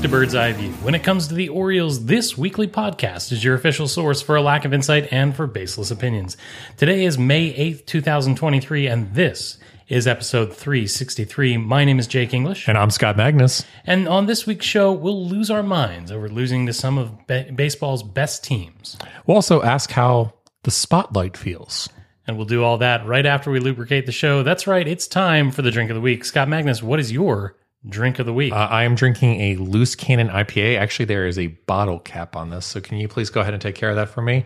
[0.00, 0.72] Back to Bird's Eye View.
[0.80, 4.40] When it comes to the Orioles, this weekly podcast is your official source for a
[4.40, 6.38] lack of insight and for baseless opinions.
[6.78, 9.58] Today is May 8th, 2023, and this
[9.88, 11.58] is episode 363.
[11.58, 12.66] My name is Jake English.
[12.66, 13.66] And I'm Scott Magnus.
[13.84, 17.50] And on this week's show, we'll lose our minds over losing to some of ba-
[17.54, 18.96] baseball's best teams.
[19.26, 20.32] We'll also ask how
[20.62, 21.90] the spotlight feels.
[22.26, 24.44] And we'll do all that right after we lubricate the show.
[24.44, 26.24] That's right, it's time for the drink of the week.
[26.24, 27.54] Scott Magnus, what is your
[27.88, 28.52] drink of the week?
[28.52, 30.78] Uh, I am drinking a loose cannon IPA.
[30.78, 32.66] Actually, there is a bottle cap on this.
[32.66, 34.44] So can you please go ahead and take care of that for me?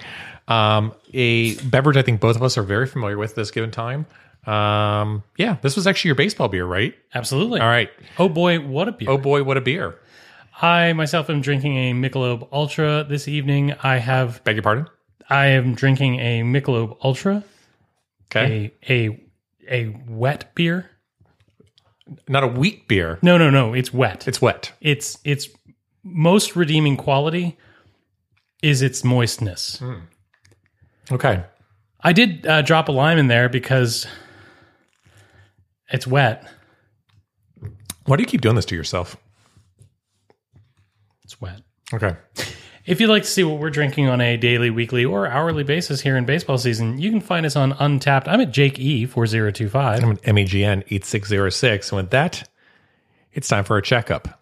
[0.48, 4.06] Um, a beverage I think both of us are very familiar with this given time.
[4.46, 6.94] Um, yeah, this was actually your baseball beer, right?
[7.14, 7.60] Absolutely.
[7.60, 7.90] All right.
[8.18, 9.08] Oh boy, what a beer.
[9.10, 9.98] Oh boy, what a beer.
[10.60, 13.72] I myself am drinking a Michelob Ultra this evening.
[13.82, 14.86] I have Beg your pardon?
[15.30, 17.42] I am drinking a Michelob Ultra,
[18.30, 18.70] Okay.
[18.88, 19.20] a a
[19.70, 20.90] a wet beer.
[22.28, 23.18] Not a wheat beer.
[23.22, 24.28] No, no, no, it's wet.
[24.28, 24.72] It's wet.
[24.80, 25.48] Its its
[26.02, 27.56] most redeeming quality
[28.62, 29.82] is its moistness.
[31.10, 31.44] Okay.
[32.00, 34.06] I did uh, drop a lime in there because
[35.90, 36.46] it's wet.
[38.04, 39.16] Why do you keep doing this to yourself?
[41.24, 41.62] It's wet.
[41.92, 42.16] Okay.
[42.86, 46.02] If you'd like to see what we're drinking on a daily, weekly, or hourly basis
[46.02, 48.28] here in baseball season, you can find us on Untappd.
[48.28, 50.04] I'm at Jake E four zero two five.
[50.04, 51.92] I'm an MEGN 8606.
[51.92, 52.46] And with that,
[53.32, 54.38] it's time for a checkup.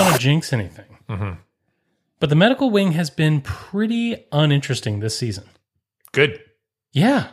[0.00, 1.38] Want to jinx anything,
[2.20, 5.48] but the medical wing has been pretty uninteresting this season.
[6.12, 6.40] Good.
[6.92, 7.28] Yeah.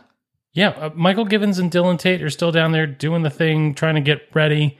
[0.52, 0.68] Yeah.
[0.70, 4.00] Uh, Michael Givens and Dylan Tate are still down there doing the thing, trying to
[4.00, 4.78] get ready.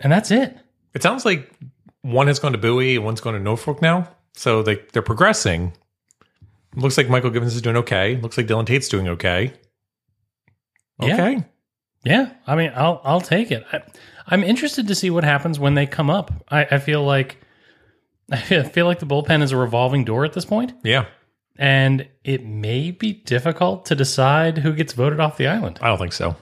[0.00, 0.56] And that's it.
[0.94, 1.50] It sounds like
[2.02, 4.08] one has gone to Bowie and one's going to Norfolk now.
[4.34, 5.72] So they, they're progressing.
[6.74, 8.16] Looks like Michael Givens is doing okay.
[8.16, 9.52] Looks like Dylan Tate's doing okay.
[11.00, 11.14] Yeah.
[11.14, 11.44] Okay.
[12.04, 12.32] Yeah.
[12.46, 13.64] I mean, I'll, I'll take it.
[13.72, 13.82] I,
[14.26, 16.32] I'm interested to see what happens when they come up.
[16.48, 17.38] I, I feel like,
[18.30, 21.06] I feel, like the bullpen is a revolving door at this point, Yeah.
[21.56, 25.78] and it may be difficult to decide who gets voted off the island.
[25.82, 26.36] I don't think so.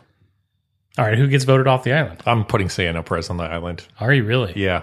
[0.99, 1.17] All right.
[1.17, 2.21] Who gets voted off the island?
[2.27, 3.87] I'm putting Cionel Perez on the island.
[4.01, 4.53] Are you really?
[4.57, 4.83] Yeah.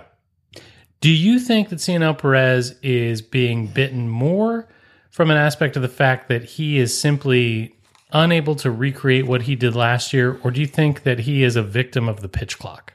[1.01, 4.67] Do you think that Cionel Perez is being bitten more
[5.11, 7.75] from an aspect of the fact that he is simply
[8.11, 11.55] unable to recreate what he did last year, or do you think that he is
[11.55, 12.93] a victim of the pitch clock?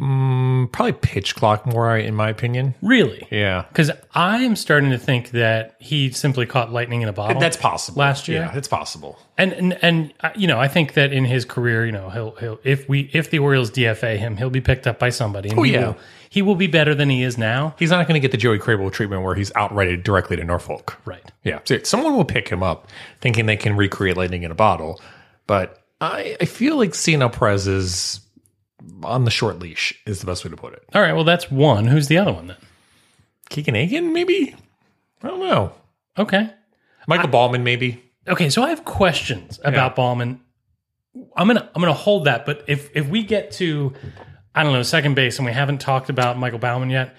[0.00, 2.74] Mm, probably pitch clock more, in my opinion.
[2.80, 3.26] Really?
[3.30, 3.66] Yeah.
[3.68, 7.38] Because I am starting to think that he simply caught lightning in a bottle.
[7.38, 7.98] That's possible.
[7.98, 8.40] Last year?
[8.40, 9.18] Yeah, it's possible.
[9.36, 12.30] and and and uh, you know, I think that in his career, you know, he'll
[12.36, 15.50] he'll if we if the Orioles DFA him, he'll be picked up by somebody.
[15.50, 15.88] And Oh, yeah.
[15.88, 15.96] will,
[16.32, 17.74] he will be better than he is now.
[17.78, 20.98] He's not going to get the Joey Krehbiel treatment where he's outrighted directly to Norfolk.
[21.04, 21.30] Right.
[21.44, 21.58] Yeah.
[21.64, 22.88] So someone will pick him up
[23.20, 24.98] thinking they can recreate lightning in a bottle.
[25.46, 28.20] But I, I feel like Cionel Perez is
[29.02, 30.82] on the short leash, is the best way to put it.
[30.94, 31.12] All right.
[31.12, 31.86] Well, that's one.
[31.86, 32.56] Who's the other one then?
[33.50, 34.56] Keegan Akin, maybe?
[35.22, 35.74] I don't know.
[36.16, 36.48] Okay.
[37.06, 38.02] Michael Baumann, maybe?
[38.26, 40.40] Okay, so I have questions about Baumann.
[41.36, 43.92] I'm gonna I'm gonna hold that, but if if we get to
[44.54, 47.14] I don't know second base and we haven't talked about Michael Baumann yet,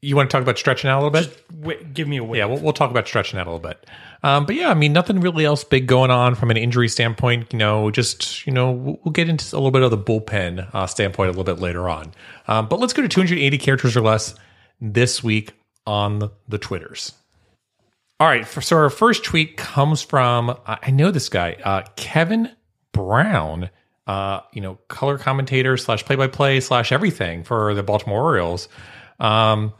[0.00, 1.44] You want to talk about stretching out a little bit?
[1.52, 2.24] wait, give me a.
[2.24, 3.84] Yeah, we'll, we'll talk about stretching out a little bit.
[4.22, 7.52] Um, but yeah, I mean, nothing really else big going on from an injury standpoint.
[7.52, 10.68] You know, just, you know, we'll, we'll get into a little bit of the bullpen
[10.74, 12.12] uh, standpoint a little bit later on.
[12.48, 14.34] Um, but let's go to 280 characters or less
[14.80, 15.52] this week
[15.86, 17.12] on the, the Twitters.
[18.20, 18.46] All right.
[18.46, 22.50] For, so our first tweet comes from, I I know this guy, uh, Kevin
[22.92, 23.70] Brown,
[24.08, 28.68] uh, you know, color commentator slash play by play slash everything for the Baltimore Orioles.
[29.20, 29.74] Um,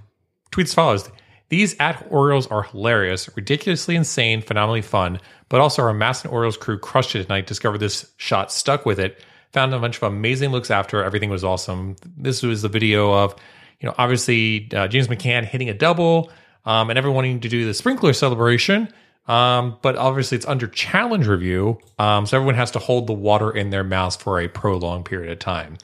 [0.52, 1.10] tweets follows
[1.48, 6.78] These at Orioles are hilarious, ridiculously insane, phenomenally fun, but also our MASN Orioles crew
[6.78, 10.70] crushed it tonight, discovered this shot, stuck with it, found a bunch of amazing looks
[10.70, 11.02] after.
[11.02, 11.96] Everything was awesome.
[12.16, 13.34] This was the video of,
[13.80, 16.30] you know, obviously uh, James McCann hitting a double
[16.66, 18.92] um, and everyone wanting to do the sprinkler celebration.
[19.28, 21.78] Um, but obviously it's under challenge review.
[21.98, 25.30] Um, so everyone has to hold the water in their mouths for a prolonged period
[25.30, 25.76] of time.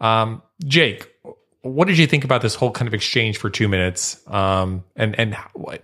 [0.00, 1.08] Um, Jake,
[1.62, 4.20] what did you think about this whole kind of exchange for two minutes?
[4.26, 5.36] Um, and and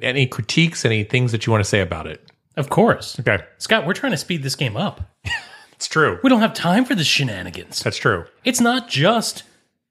[0.02, 2.30] any critiques, any things that you want to say about it?
[2.56, 3.18] Of course.
[3.18, 5.00] Okay, Scott, we're trying to speed this game up.
[5.72, 6.18] it's true.
[6.22, 7.80] We don't have time for the shenanigans.
[7.82, 8.26] That's true.
[8.44, 9.42] It's not just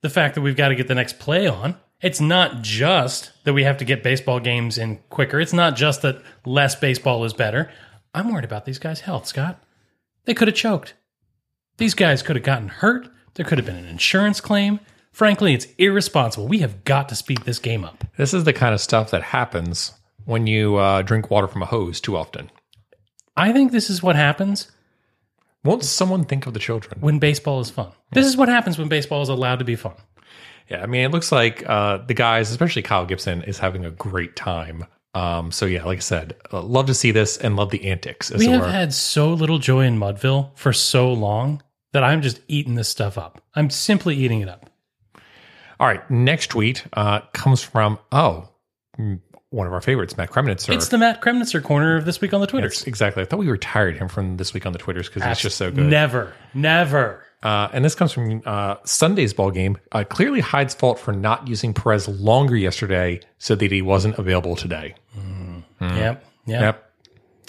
[0.01, 3.53] the fact that we've got to get the next play on It's not just that
[3.53, 5.39] we have to get baseball games in quicker.
[5.39, 7.71] It's not just that less baseball is better.
[8.13, 9.63] I'm worried about these guys' health, Scott.
[10.25, 10.93] They could have choked.
[11.77, 13.07] These guys could have gotten hurt.
[13.35, 14.79] There could have been an insurance claim.
[15.11, 16.47] Frankly, it's irresponsible.
[16.47, 18.03] We have got to speed this game up.
[18.17, 19.93] This is the kind of stuff that happens
[20.25, 22.51] when you uh, drink water from a hose too often.
[23.37, 24.71] I think this is what happens
[25.63, 26.99] Won't someone think of the children?
[26.99, 27.91] when baseball is fun.
[28.11, 29.93] This is what happens when baseball is allowed to be fun.
[30.69, 33.91] Yeah, I mean, it looks like uh, the guys, especially Kyle Gibson, is having a
[33.91, 34.85] great time.
[35.15, 38.31] Um, so yeah, like I said, uh, love to see this and love the antics.
[38.31, 38.67] As we have were.
[38.67, 41.61] had so little joy in Mudville for so long
[41.91, 43.43] that I'm just eating this stuff up.
[43.55, 44.69] I'm simply eating it up.
[45.79, 48.49] All right, next tweet uh, comes from oh,
[48.97, 49.19] mm,
[49.49, 50.73] one of our favorites, Matt Kremnitzer.
[50.73, 52.71] It's the Matt Kremnitzer corner of this week on the Twitter.
[52.87, 53.21] exactly.
[53.21, 55.71] I thought we retired him from this week on the Twitters because it's just so
[55.71, 55.85] good.
[55.85, 57.23] Never, never.
[57.43, 59.77] Uh, and this comes from uh, Sunday's ball game.
[59.91, 64.55] Uh, clearly, Hyde's fault for not using Perez longer yesterday, so that he wasn't available
[64.55, 64.95] today.
[65.81, 66.23] Yep, yep.
[66.45, 66.91] Yep,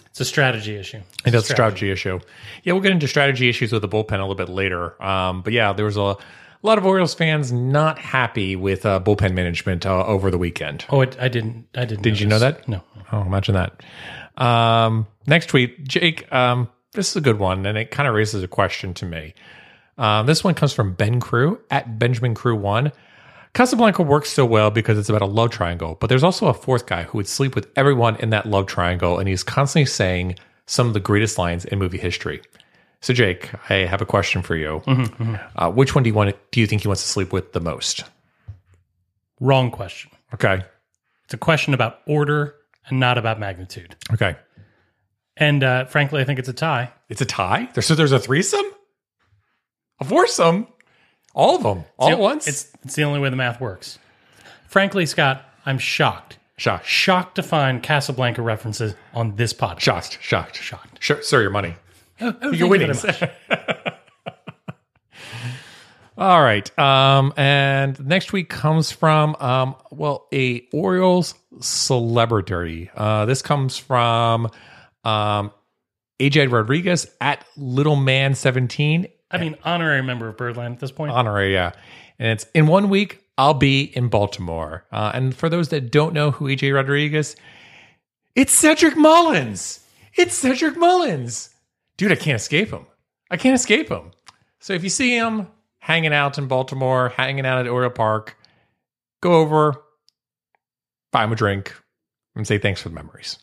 [0.07, 0.99] It's a strategy issue.
[0.99, 2.19] It's a that's a strategy issue.
[2.65, 5.01] Yeah, we'll get into strategy issues with the bullpen a little bit later.
[5.03, 6.17] Um, but yeah, there was a, a
[6.65, 10.85] lot of Orioles fans not happy with uh, bullpen management uh, over the weekend.
[10.91, 11.69] Oh, it, I didn't.
[11.77, 12.03] I didn't.
[12.03, 12.69] Did you know that?
[12.69, 12.83] No.
[13.13, 13.81] Oh, imagine that.
[14.43, 16.33] Um, next tweet, Jake.
[16.33, 19.35] Um, this is a good one, and it kind of raises a question to me.
[19.97, 22.93] Um, this one comes from Ben Crew at Benjamin Crew One.
[23.53, 26.87] Casablanca works so well because it's about a love triangle, but there's also a fourth
[26.87, 30.37] guy who would sleep with everyone in that love triangle, and he's constantly saying
[30.67, 32.43] some of the greatest lines in movie history.
[33.01, 34.83] So, Jake, I have a question for you.
[35.57, 36.35] Uh, which one do you want?
[36.51, 38.03] Do you think he wants to sleep with the most?
[39.41, 40.11] Wrong question.
[40.33, 40.65] Okay.
[41.25, 42.55] It's a question about order
[42.87, 43.95] and not about magnitude.
[44.13, 44.37] Okay.
[45.37, 46.93] And uh, frankly, I think it's a tie.
[47.09, 47.69] It's a tie.
[47.81, 48.65] So there's a threesome,
[50.05, 50.67] a foursome,
[51.35, 52.47] all of them, all at once.
[52.47, 53.99] It's it's the only way the math works.
[54.69, 56.39] Frankly, Scott, I'm shocked.
[56.57, 59.81] shocked, Shocked to find Casablanca references on this podcast.
[59.81, 61.03] shocked, shocked, Shocked.
[61.03, 61.75] Sure, sir, your money.
[62.21, 63.31] Oh, oh, You're thank you winning.
[66.19, 66.79] all right.
[66.79, 72.91] Um, and next week comes from um, well, a Orioles celebrity.
[72.95, 74.49] Uh, this comes from
[75.05, 75.51] um,
[76.21, 79.09] AJ Rodriguez at Little Man Seventeen.
[79.35, 81.13] I mean, honorary member of Birdland at this point.
[81.13, 81.73] honorary, yeah.
[82.19, 84.85] And it's in one week, I'll be in Baltimore.
[84.93, 87.35] Uh, and for those that don't know who EJ Rodriguez,
[88.35, 89.81] it's Cedric Mullins.
[90.15, 91.51] It's Cedric Mullins.
[91.97, 92.87] Dude, I can't escape him.
[93.31, 94.13] I can't escape him.
[94.61, 95.49] So if you see him
[95.79, 98.37] hanging out in Baltimore, hanging out at Oriole Park,
[99.21, 99.83] go over,
[101.11, 101.75] buy him a drink,
[102.37, 103.39] and say thanks for the memories.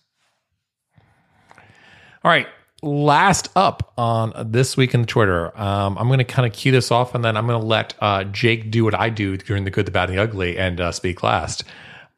[2.23, 2.47] All right.
[2.83, 6.72] Last up on this week in the Twitter, um, I'm going to kind of cue
[6.72, 9.65] this off, and then I'm going to let uh, Jake do what I do during
[9.65, 11.63] the good, the bad, and the ugly, and uh, speak last.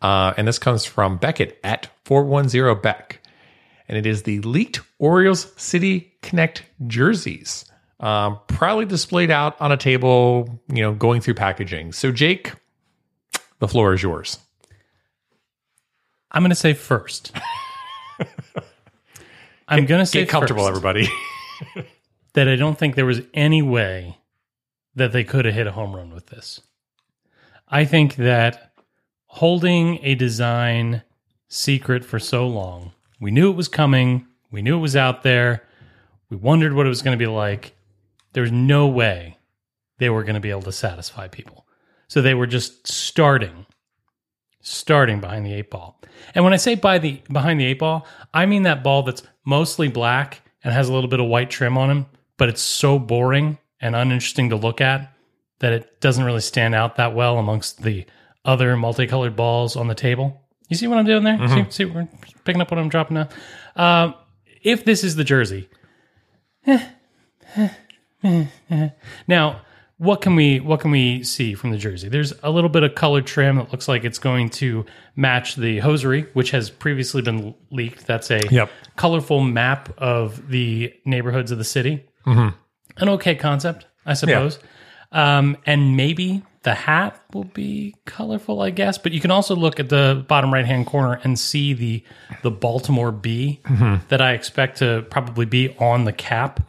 [0.02, 3.20] Uh, and this comes from Beckett at 410 Beck,
[3.90, 7.66] and it is the leaked Orioles City Connect jerseys,
[8.00, 11.92] um, proudly displayed out on a table, you know, going through packaging.
[11.92, 12.54] So, Jake,
[13.60, 14.40] the floor is yours.
[16.32, 17.34] I'm going to say first.
[19.68, 21.08] I'm going to say Get comfortable, first everybody.
[22.34, 24.18] that I don't think there was any way
[24.96, 26.62] that they could have hit a home run with this.
[27.68, 28.74] I think that
[29.26, 31.04] holding a design
[31.48, 35.64] secret for so long, we knew it was coming, we knew it was out there,
[36.30, 37.76] we wondered what it was going to be like.
[38.34, 39.38] There's no way
[40.00, 41.66] they were going to be able to satisfy people.
[42.08, 43.66] So they were just starting
[44.64, 46.02] starting behind the eight ball.
[46.34, 49.22] And when I say by the behind the eight ball, I mean that ball that's
[49.46, 52.06] mostly black and has a little bit of white trim on him,
[52.38, 55.14] but it's so boring and uninteresting to look at
[55.60, 58.06] that it doesn't really stand out that well amongst the
[58.46, 60.42] other multicolored balls on the table.
[60.70, 61.38] You see what I'm doing there?
[61.38, 61.70] See, mm-hmm.
[61.70, 62.08] see, we're
[62.46, 63.30] picking up what I'm dropping now.
[63.76, 64.16] Um,
[64.62, 65.70] if this is the jersey,
[66.66, 66.88] eh,
[67.56, 67.70] eh,
[68.70, 68.90] eh,
[69.28, 69.62] now
[70.04, 72.10] what can we what can we see from the jersey?
[72.10, 75.80] There's a little bit of colored trim that looks like it's going to match the
[75.80, 78.06] hosiery, which has previously been leaked.
[78.06, 78.70] That's a Yep.
[78.98, 82.04] colorful map of the neighborhoods of the city.
[82.26, 84.60] An okay concept, I suppose.
[85.12, 88.98] Um, and maybe the hat will be colorful, I guess.
[88.98, 92.04] But you can also look at the bottom right hand corner and see the
[92.42, 93.62] the Baltimore B
[94.10, 96.60] that I expect to probably be on the cap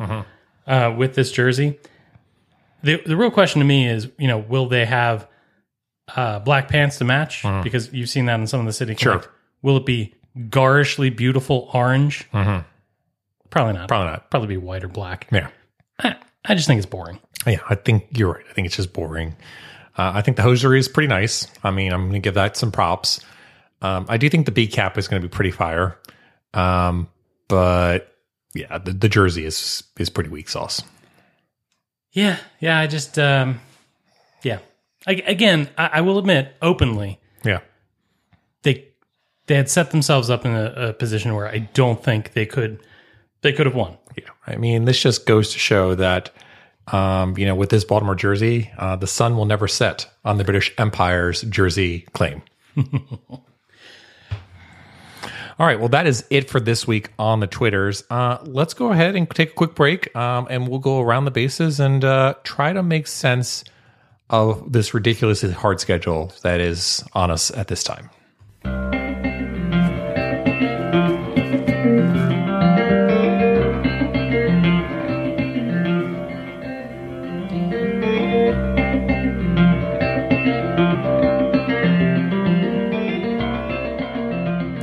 [0.67, 1.79] uh, with this jersey.
[2.85, 5.27] The the real question to me is, you know, will they have
[6.15, 7.43] uh, black pants to match?
[7.63, 8.95] Because you've seen that in some of the city.
[8.95, 9.29] Connect.
[9.63, 10.15] Will it be
[10.51, 12.29] garishly beautiful orange?
[12.33, 13.89] Probably not.
[13.89, 14.31] Probably not.
[14.31, 15.29] Probably be white or black.
[15.33, 15.49] Yeah.
[16.01, 17.21] I, I just think it's boring.
[17.47, 18.45] Yeah, I think you're right.
[18.51, 19.37] I think it's just boring.
[19.97, 21.47] Uh, I think the hosiery is pretty nice.
[21.63, 23.21] I mean, I'm going to give that some props.
[23.81, 25.99] Um, I do think the B cap is going to be pretty fire.
[26.53, 27.09] Um,
[27.49, 28.13] but
[28.55, 30.83] yeah, the, the jersey is is pretty weak sauce.
[32.15, 32.79] Yeah, yeah.
[32.79, 33.61] I just, um,
[34.43, 34.59] yeah.
[35.07, 37.61] I, again, I, I will admit openly Yeah.
[38.63, 38.87] they
[39.47, 42.81] they had set themselves up in a, a position where I don't think they could
[43.43, 43.99] they could have won.
[44.17, 46.31] Yeah, I mean, this just goes to show that,
[46.87, 50.45] um, you know, with this Baltimore jersey, uh, the sun will never set on the
[50.45, 52.41] British Empire's jersey claim.
[55.57, 58.03] All right, well, that is it for this week on the Twitters.
[58.11, 61.31] Uh, let's go ahead and take a quick break, um, and we'll go around the
[61.31, 63.63] bases and uh, try to make sense
[64.31, 68.11] of this ridiculously hard schedule that is on us at this time.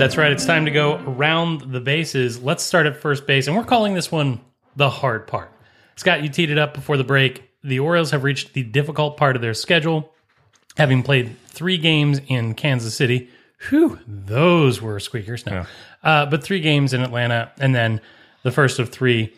[0.02, 0.32] That's right.
[0.32, 2.42] It's time to go around the bases.
[2.42, 4.42] Let's start at first base, and we're calling this one
[4.76, 5.52] the hard part.
[5.96, 7.52] Scott, you teed it up before the break.
[7.64, 10.12] The Orioles have reached the difficult part of their schedule,
[10.76, 13.30] having played three games in Kansas City.
[13.70, 15.46] Whew, those were squeakers.
[15.46, 15.68] No,
[16.02, 18.02] uh, but three games in Atlanta, and then
[18.42, 19.32] the first of three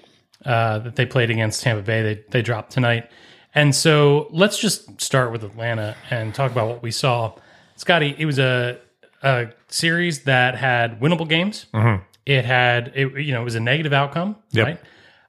[0.46, 2.04] uh, that they played against Tampa Bay.
[2.04, 3.12] They they dropped tonight,
[3.54, 7.34] and so let's just start with Atlanta and talk about what we saw.
[7.76, 8.80] Scotty, it was a
[9.24, 11.66] a series that had winnable games.
[12.26, 14.66] It had it, you know it was a negative outcome, Yep.
[14.68, 14.80] right?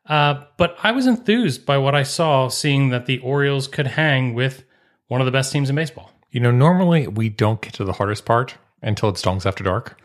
[0.06, 4.34] Uh, but I was enthused by what I saw, seeing that the Orioles could hang
[4.34, 4.62] with
[5.08, 6.12] one of the best teams in baseball.
[6.30, 9.98] You know, normally we don't get to the hardest part until it's Dongs After Dark.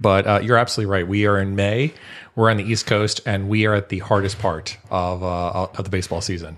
[0.00, 1.06] But uh, you're absolutely right.
[1.06, 1.92] We are in May.
[2.34, 5.84] We're on the East Coast, and we are at the hardest part of uh, of
[5.84, 6.56] the baseball season.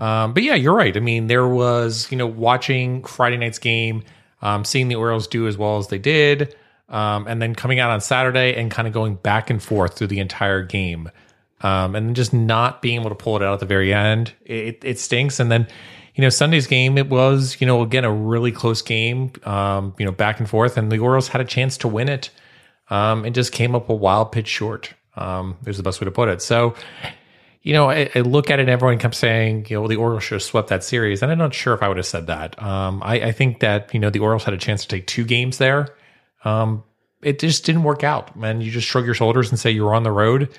[0.00, 0.96] Um, but yeah, you're right.
[0.96, 4.04] I mean, there was you know watching Friday night's game,
[4.42, 6.54] um, seeing the Orioles do as well as they did,
[6.88, 10.08] um, and then coming out on Saturday and kind of going back and forth through
[10.08, 11.10] the entire game,
[11.62, 14.32] um, and just not being able to pull it out at the very end.
[14.44, 15.40] It, it stinks.
[15.40, 15.66] And then
[16.14, 20.04] you know Sunday's game, it was you know again a really close game, um, you
[20.04, 22.30] know back and forth, and the Orioles had a chance to win it
[22.90, 24.94] um, and just came up a wild pitch short.
[25.16, 26.42] Um, is the best way to put it.
[26.42, 26.74] So,
[27.64, 29.96] you know, I, I look at it and everyone kept saying, you know, well, the
[29.96, 31.22] Orioles should have swept that series.
[31.22, 32.62] And I'm not sure if I would have said that.
[32.62, 35.24] Um, I, I think that, you know, the Orioles had a chance to take two
[35.24, 35.88] games there.
[36.44, 36.84] Um,
[37.22, 38.36] it just didn't work out.
[38.36, 40.50] And you just shrug your shoulders and say you were on the road.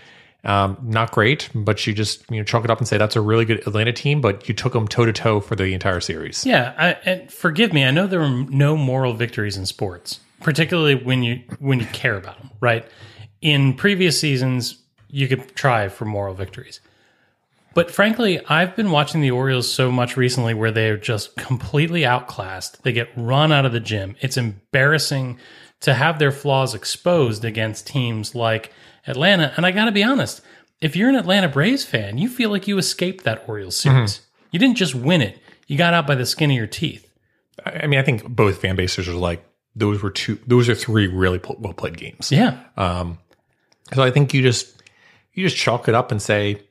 [0.43, 3.21] Um, not great, but you just, you know, chalk it up and say that's a
[3.21, 6.45] really good Atlanta team, but you took them toe to toe for the entire series.
[6.45, 7.83] Yeah, I, and forgive me.
[7.83, 12.15] I know there are no moral victories in sports, particularly when you when you care
[12.15, 12.51] about them.
[12.59, 12.85] Right?
[13.41, 16.79] In previous seasons, you could try for moral victories,
[17.75, 22.81] but frankly, I've been watching the Orioles so much recently where they're just completely outclassed.
[22.81, 24.15] They get run out of the gym.
[24.21, 25.37] It's embarrassing
[25.81, 28.71] to have their flaws exposed against teams like
[29.05, 29.53] Atlanta.
[29.55, 30.41] And I got to be honest,
[30.81, 34.21] if you're an Atlanta Braves fan, you feel like you escaped that Orioles series.
[34.51, 37.11] You didn't just win it; you got out by the skin of your teeth.
[37.65, 40.75] I I mean, I think both fan bases are like, those were two, those are
[40.75, 42.31] three really well played games.
[42.31, 42.57] Yeah.
[42.77, 43.19] Um,
[43.93, 44.81] So I think you just
[45.33, 46.61] you just chalk it up and say,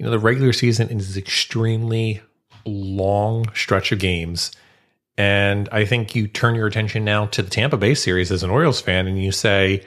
[0.00, 2.22] you know, the regular season is an extremely
[2.64, 4.50] long stretch of games.
[5.18, 8.48] And I think you turn your attention now to the Tampa Bay series as an
[8.48, 9.84] Orioles fan and you say,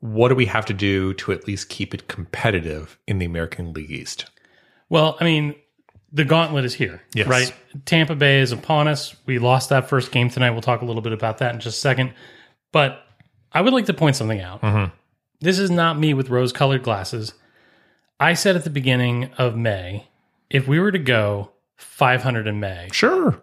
[0.00, 3.72] what do we have to do to at least keep it competitive in the American
[3.72, 4.28] League East?
[4.88, 5.54] Well, I mean,
[6.10, 7.28] the gauntlet is here, Yes.
[7.28, 7.54] right?
[7.84, 9.14] Tampa Bay is upon us.
[9.26, 10.50] We lost that first game tonight.
[10.50, 12.14] We'll talk a little bit about that in just a second.
[12.72, 13.00] But
[13.52, 14.60] I would like to point something out.
[14.62, 14.92] Mm-hmm.
[15.38, 17.32] This is not me with rose colored glasses.
[18.18, 20.08] I said at the beginning of May,
[20.50, 23.42] if we were to go 500 in May, Sure.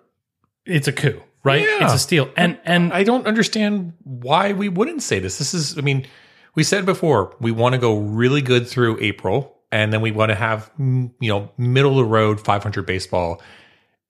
[0.65, 1.61] it's a coup, right?
[1.61, 1.85] Yeah.
[1.85, 2.29] It's a steal.
[2.35, 5.37] And and I don't understand why we wouldn't say this.
[5.37, 6.07] This is, I mean,
[6.55, 10.29] we said before, we want to go really good through April, and then we want
[10.29, 13.41] to have, mm, you know, middle of the road 500 baseball.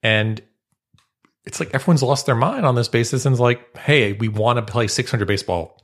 [0.02, 0.40] And
[1.46, 4.56] it's like everyone's lost their mind on this basis and is like, hey, we want
[4.58, 5.82] to play 600 baseball.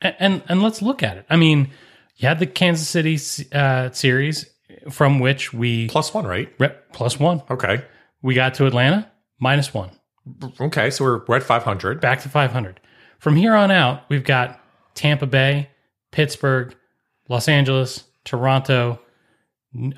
[0.00, 1.26] and and let's look at it.
[1.30, 1.70] I mean,
[2.16, 3.18] you had the Kansas City
[3.52, 4.46] uh, series
[4.90, 6.52] from which we Plus one, right?
[6.58, 7.42] rep plus one.
[7.50, 7.84] Okay.
[8.22, 9.90] We got to Atlanta minus one,
[10.60, 10.90] Okay.
[10.90, 12.00] So we're, we're at 500.
[12.00, 12.80] back to 500.
[13.18, 14.60] From here on out, we've got
[14.94, 15.68] Tampa Bay,
[16.12, 16.74] Pittsburgh,
[17.28, 19.00] Los Angeles, Toronto,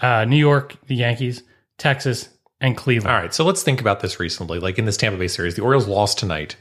[0.01, 1.43] uh, New York, the Yankees,
[1.79, 2.29] Texas,
[2.61, 3.15] and Cleveland.
[3.15, 3.35] All right.
[3.35, 4.59] So let's think about this recently.
[4.59, 6.57] Like in this Tampa Bay series, the Orioles lost tonight.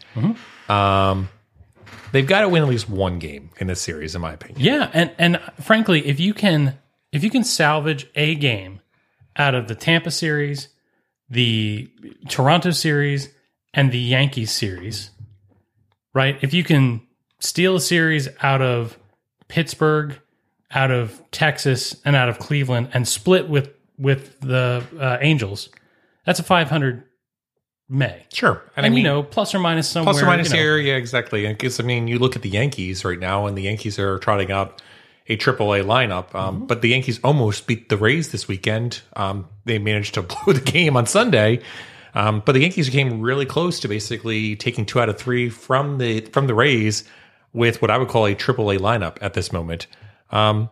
[0.69, 1.29] Um,
[2.15, 4.61] they've got to win at least one game in this series, in my opinion.
[4.61, 6.79] Yeah, and and frankly, if you can
[7.11, 8.79] if you can salvage a game
[9.35, 10.69] out of the Tampa series,
[11.29, 11.91] the
[12.29, 13.29] Toronto series,
[13.73, 15.11] and the Yankees series,
[16.13, 16.37] right?
[16.41, 17.01] If you can
[17.39, 18.97] steal a series out of
[19.49, 20.17] Pittsburgh,
[20.71, 25.67] out of Texas, and out of Cleveland, and split with with the uh, Angels,
[26.25, 27.03] that's a 500
[27.87, 28.25] May.
[28.33, 28.63] Sure.
[28.75, 30.13] And, I mean, you know, plus or minus somewhere.
[30.13, 31.47] plus or minus you know, here, yeah, exactly.
[31.47, 34.51] Because I mean, you look at the Yankees right now, and the Yankees are trotting
[34.51, 34.81] out
[35.27, 36.33] a AAA lineup.
[36.35, 36.65] Um, Mm-hmm.
[36.65, 39.01] But the Yankees almost beat the Rays this weekend.
[39.15, 41.61] Um, they managed to blow the game on Sunday.
[42.15, 45.97] Um, but the Yankees came really close to basically taking two out of three from
[45.97, 47.03] the from the Rays
[47.53, 49.87] with what I would call a AAA lineup at this moment.
[50.31, 50.69] Um,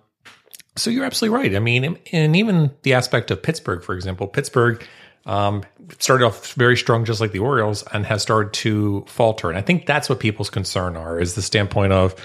[0.76, 1.56] so you're absolutely right.
[1.56, 4.84] I mean, and- and even the aspect of Pittsburgh, for example, Pittsburgh
[5.26, 5.64] um,
[6.00, 9.50] started off very strong, just like the Orioles, and has started to falter.
[9.50, 12.16] And I think that's what people's concern are: is the standpoint of,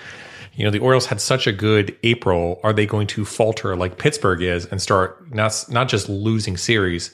[0.55, 2.61] you know, the Orioles had such a good April.
[2.63, 7.13] Are they going to falter like Pittsburgh is and start not not just losing series,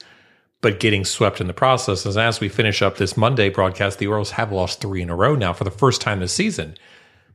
[0.61, 2.05] but getting swept in the process?
[2.05, 5.15] As as we finish up this Monday broadcast, the Orioles have lost three in a
[5.15, 6.75] row now for the first time this season.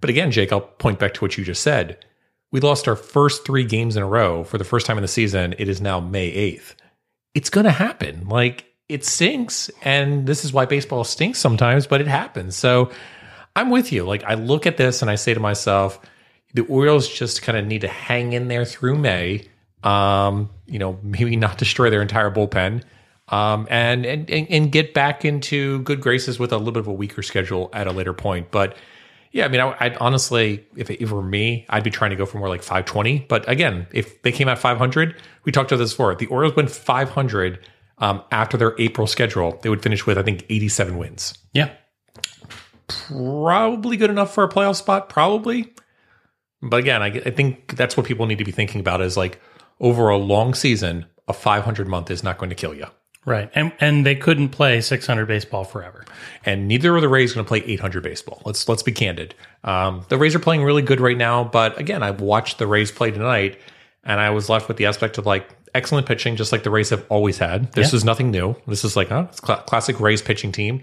[0.00, 2.04] But again, Jake, I'll point back to what you just said.
[2.52, 5.08] We lost our first three games in a row for the first time in the
[5.08, 5.54] season.
[5.58, 6.74] It is now May 8th.
[7.34, 8.28] It's going to happen.
[8.28, 9.70] Like, it stinks.
[9.82, 12.56] And this is why baseball stinks sometimes, but it happens.
[12.56, 12.90] So
[13.54, 14.04] I'm with you.
[14.04, 16.00] Like, I look at this and I say to myself,
[16.54, 19.46] the Orioles just kind of need to hang in there through May.
[19.82, 22.82] Um, you know, maybe not destroy their entire bullpen.
[23.28, 26.92] Um, and and and get back into good graces with a little bit of a
[26.92, 28.50] weaker schedule at a later point.
[28.50, 28.76] But
[29.32, 32.10] yeah, I mean, I, I'd honestly, if it, if it were me, I'd be trying
[32.10, 33.26] to go for more like 520.
[33.28, 35.14] But again, if they came out 500,
[35.44, 36.14] we talked about this before.
[36.16, 37.64] The Orioles went 500
[37.98, 39.58] um, after their April schedule.
[39.62, 41.38] They would finish with, I think, 87 wins.
[41.52, 41.70] Yeah.
[42.88, 45.72] Probably good enough for a playoff spot, probably.
[46.60, 49.40] But again, I, I think that's what people need to be thinking about is like
[49.78, 52.86] over a long season, a 500 month is not going to kill you.
[53.26, 53.50] Right.
[53.54, 56.04] And and they couldn't play 600 baseball forever.
[56.46, 58.40] and neither are the Rays going to play 800 baseball.
[58.46, 59.34] Let's let's be candid.
[59.62, 62.90] Um, the Rays are playing really good right now, but again, I watched the Rays
[62.90, 63.58] play tonight,
[64.04, 66.88] and I was left with the aspect of like excellent pitching, just like the Rays
[66.90, 67.72] have always had.
[67.74, 67.96] This Yeah.
[67.98, 68.56] is nothing new.
[68.66, 70.80] This is like, huh, it's cla classic Rays pitching team.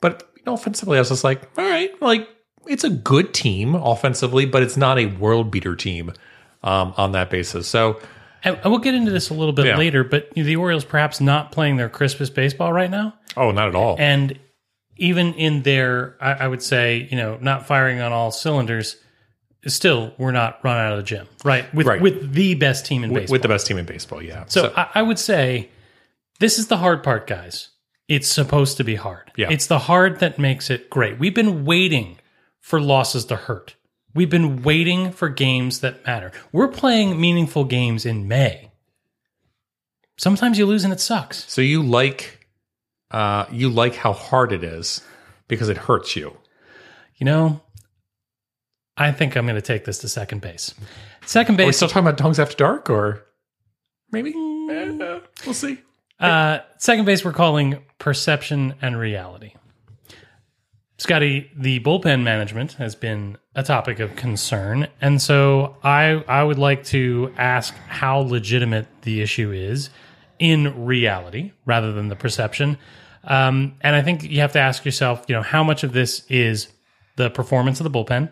[0.00, 2.28] But you know, offensively, I was just like, all right, like
[2.68, 6.12] it's a good team offensively, but it's not a world beater team
[6.62, 7.66] um, on that basis.
[7.66, 7.98] So
[8.44, 9.76] And and we'll get into this a little bit Yeah.
[9.76, 13.14] later, but the Orioles perhaps not playing their Christmas baseball right now.
[13.36, 13.96] oh, not at all.
[13.98, 14.38] And
[14.96, 18.96] even in their, I, I would say, you know, not firing on all cylinders,
[19.66, 21.72] still we're not run out of the gym, right?
[21.74, 22.00] With Right.
[22.00, 23.34] with the best team in with, baseball.
[23.34, 24.44] with the best team in baseball, yeah.
[24.48, 25.70] so I, I would say
[26.40, 27.68] this is the hard part, guys.
[28.08, 29.30] It's supposed to be hard.
[29.36, 29.48] Yeah.
[29.50, 31.18] It's the hard that makes it great.
[31.18, 32.18] We've been waiting
[32.60, 33.76] for losses to hurt.
[34.14, 36.32] We've been waiting for games that matter.
[36.52, 38.70] We're playing meaningful games in May.
[40.18, 41.50] Sometimes you lose and it sucks.
[41.50, 42.46] So you like
[43.10, 45.00] uh you like how hard it is
[45.48, 46.36] because it hurts you.
[47.16, 47.60] You know,
[48.96, 50.74] I think I'm going to take this to second base.
[51.24, 53.24] Second Are we base, still talking about Tongues After Dark or
[54.10, 54.30] maybe?
[54.30, 55.78] Eh, we'll see.
[56.20, 59.54] uh, second base, we're calling perception and reality.
[60.98, 66.58] Scotty, the bullpen management has been a topic of concern, and so I I would
[66.58, 69.90] like to ask how legitimate the issue is
[70.38, 72.78] in reality rather than the perception.
[73.24, 76.24] Um, and I think you have to ask yourself, you know, how much of this
[76.28, 76.68] is
[77.16, 78.30] the performance of the bullpen,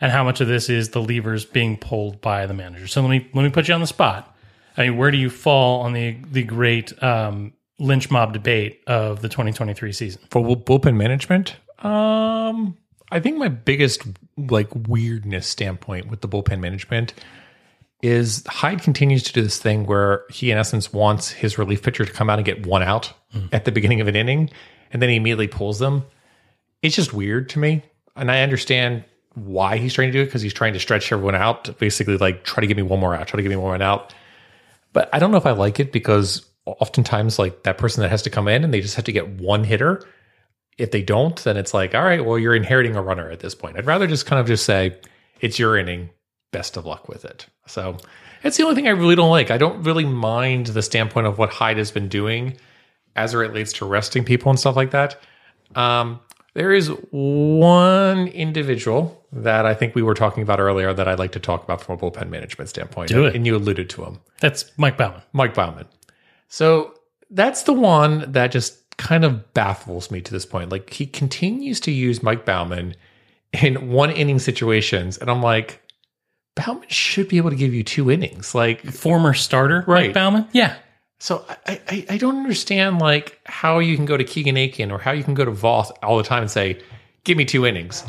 [0.00, 2.86] and how much of this is the levers being pulled by the manager.
[2.86, 4.34] So let me let me put you on the spot.
[4.76, 9.22] I mean, where do you fall on the the great um, lynch mob debate of
[9.22, 10.22] the 2023 season?
[10.30, 12.76] For bullpen management, um,
[13.10, 14.02] I think my biggest
[14.36, 17.14] like weirdness standpoint with the bullpen management
[18.02, 22.04] is Hyde continues to do this thing where he, in essence, wants his relief pitcher
[22.04, 23.12] to come out and get one out
[23.52, 24.50] at the beginning of an inning,
[24.92, 26.04] and then he immediately pulls them.
[26.82, 27.82] It's just weird to me,
[28.14, 31.34] and I understand why he's trying to do it because he's trying to stretch everyone
[31.34, 33.78] out, basically like try to give me one more out, try to give me one
[33.78, 34.14] more out.
[34.92, 38.22] But I don't know if I like it because oftentimes, like that person that has
[38.22, 40.02] to come in and they just have to get one hitter.
[40.78, 43.54] If they don't, then it's like, all right, well, you're inheriting a runner at this
[43.54, 43.78] point.
[43.78, 44.98] I'd rather just kind of just say,
[45.40, 46.10] it's your inning.
[46.52, 47.46] Best of luck with it.
[47.66, 47.96] So
[48.42, 49.50] it's the only thing I really don't like.
[49.50, 52.56] I don't really mind the standpoint of what Hyde has been doing
[53.16, 55.20] as it relates to resting people and stuff like that.
[55.74, 56.20] Um,
[56.54, 61.32] there is one individual that I think we were talking about earlier that I'd like
[61.32, 63.08] to talk about from a bullpen management standpoint.
[63.08, 63.34] Do it.
[63.34, 64.20] And you alluded to him.
[64.40, 65.22] That's Mike Baumann.
[65.32, 65.86] Mike Baumann.
[66.48, 66.94] So
[67.30, 70.70] that's the one that just kind of baffles me to this point.
[70.70, 72.94] Like he continues to use Mike Baumann
[73.62, 75.82] in one inning situations, and I'm like,
[76.54, 78.54] Baumann should be able to give you two innings.
[78.54, 80.06] Like, Former starter Right.
[80.06, 80.48] Mike Baumann.
[80.52, 80.74] Yeah,
[81.20, 84.98] So I, I, I don't understand like how you can go to Keegan Akin or
[84.98, 86.80] how you can go to Voth all the time and say,
[87.24, 88.04] "Give me two innings,"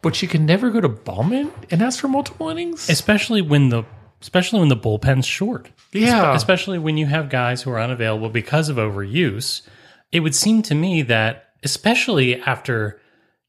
[0.00, 2.88] but you can never go to Baumann and ask for multiple innings.
[2.88, 3.84] especially when the
[4.20, 5.68] especially when the bullpen's short.
[5.92, 6.34] Yeah.
[6.34, 9.62] especially when you have guys who are unavailable because of overuse.
[10.12, 13.00] It would seem to me that especially after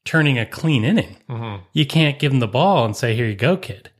[0.04, 1.62] turning a clean inning, mm-hmm.
[1.72, 3.90] you can't give him the ball and say, "Here you go, kid."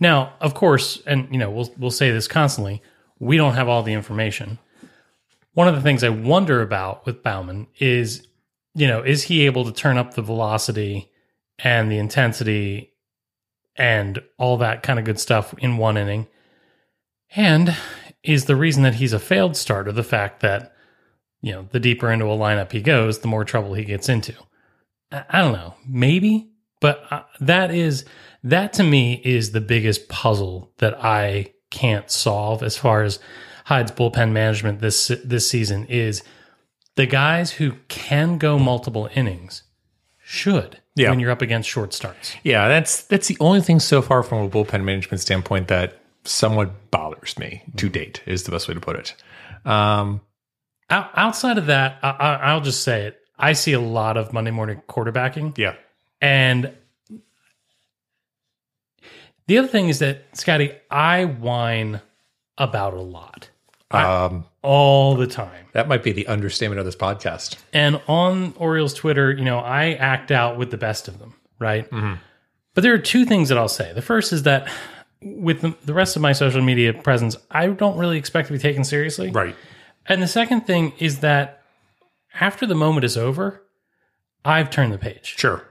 [0.00, 2.82] Now, of course, and you know we'll we'll say this constantly.
[3.18, 4.58] We don't have all the information.
[5.54, 8.28] One of the things I wonder about with Baumann is,
[8.74, 11.10] you know, is he able to turn up the velocity
[11.58, 12.92] and the intensity
[13.74, 16.28] and all that kind of good stuff in one inning?
[17.34, 17.76] And
[18.22, 20.72] is the reason that he's a failed starter the fact that,
[21.40, 24.34] you know, the deeper into a lineup he goes, the more trouble he gets into?
[25.12, 25.74] I, I don't know.
[25.86, 28.04] Maybe, but uh, that is,
[28.44, 33.18] that to me is the biggest puzzle that I can't solve as far as
[33.66, 36.22] Hyde's bullpen management this this season is
[36.96, 39.64] the guys who can go multiple innings
[40.18, 41.10] should Yeah.
[41.10, 42.34] when you're up against short starts.
[42.42, 46.90] Yeah, that's that's the only thing so far from a bullpen management standpoint that somewhat
[46.90, 48.22] bothers me to date.
[48.24, 49.14] Is the best way to put it.
[49.66, 50.22] Um,
[50.90, 53.20] Outside of that, I, I, I'll just say it.
[53.38, 55.74] I see a lot of Monday morning quarterbacking, yeah,
[56.20, 56.72] and
[59.46, 62.00] the other thing is that Scotty, I whine
[62.56, 63.50] about a lot
[63.90, 65.66] um, all the time.
[65.72, 67.56] that might be the understatement of this podcast.
[67.72, 71.88] And on Orioles Twitter, you know, I act out with the best of them, right?
[72.74, 73.92] But there are two things that I'll say.
[73.92, 74.70] The first is that
[75.22, 78.84] with the rest of my social media presence, I don't really expect to be taken
[78.84, 79.30] seriously.
[79.30, 79.56] Right.
[80.08, 81.62] And the second thing is that
[82.40, 83.62] after the moment is over,
[84.44, 85.34] I've turned the page.
[85.36, 85.64] Sure.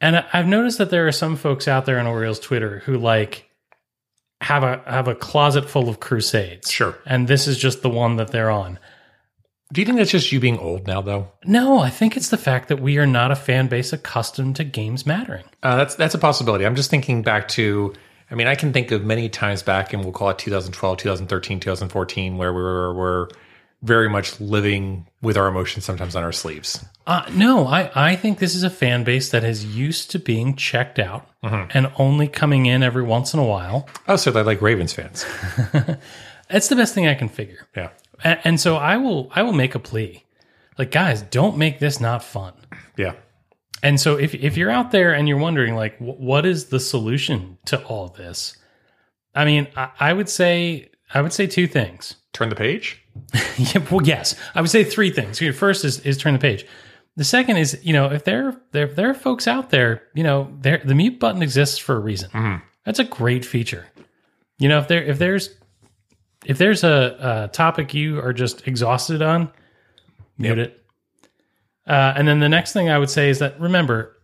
[0.00, 3.48] And I've noticed that there are some folks out there on Orioles Twitter who like
[4.40, 6.70] have a have a closet full of crusades.
[6.70, 6.96] Sure.
[7.06, 8.78] And this is just the one that they're on.
[9.72, 11.32] Do you think that's just you being old now, though?
[11.44, 14.64] No, I think it's the fact that we are not a fan base accustomed to
[14.64, 15.44] games mattering.
[15.62, 16.66] Uh, that's that's a possibility.
[16.66, 17.94] I'm just thinking back to.
[18.30, 21.60] I mean, I can think of many times back, and we'll call it 2012, 2013,
[21.60, 23.30] 2014, where we were, were
[23.84, 26.84] very much living with our emotions sometimes on our sleeves.
[27.06, 30.56] Uh, no, I, I think this is a fan base that is used to being
[30.56, 33.86] checked out and only coming in every once in a while.
[34.08, 35.26] Oh, so they're like Ravens fans.
[36.48, 37.68] That's the best thing I can figure.
[37.76, 37.90] Yeah.
[38.22, 40.24] And, and so I will I will make a plea.
[40.78, 42.54] Like guys, don't make this not fun.
[42.96, 43.12] Yeah.
[43.82, 46.80] And so if if you're out there and you're wondering like wh- what is the
[46.80, 48.56] solution to all this?
[49.34, 52.16] I mean, I, I would say I would say two things.
[52.32, 53.03] Turn the page.
[53.56, 55.38] yeah, well, yes, I would say three things.
[55.56, 56.66] First is is turn the page.
[57.16, 60.52] The second is you know if there there there are folks out there you know
[60.60, 62.30] there the mute button exists for a reason.
[62.84, 63.86] That's a great feature.
[64.58, 65.50] You know if there if there's
[66.44, 69.50] if there's a, a topic you are just exhausted on,
[70.38, 70.84] mute it.
[71.86, 74.16] Uh, and then the next thing I would say is that remember,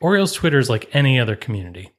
[0.00, 1.90] Orioles Twitter is like any other community.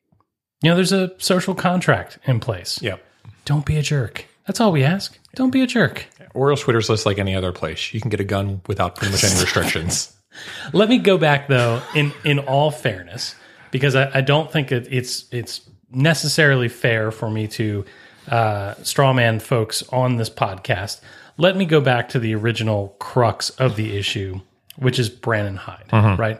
[0.61, 2.81] You know, there's a social contract in place.
[2.81, 2.97] Yeah.
[3.45, 4.25] Don't be a jerk.
[4.47, 5.17] That's all we ask.
[5.35, 6.07] Don't be a jerk.
[6.33, 7.93] Orioles Twitter's just like any other place.
[7.93, 10.15] You can get a gun without pretty much any restrictions.
[10.73, 13.35] Let me go back though, in in all fairness,
[13.71, 17.85] because I, I don't think it, it's it's necessarily fair for me to
[18.29, 21.01] uh, strawman folks on this podcast.
[21.37, 24.41] Let me go back to the original crux of the issue,
[24.77, 25.85] which is Brandon Hyde.
[26.17, 26.39] Right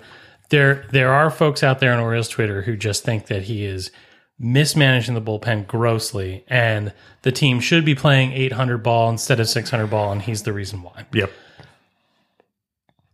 [0.50, 3.92] there, there are folks out there on Orioles Twitter who just think that he is
[4.40, 9.88] mismanaging the bullpen grossly, and the team should be playing 800 ball instead of 600
[9.88, 11.32] ball, and he's the reason why yep.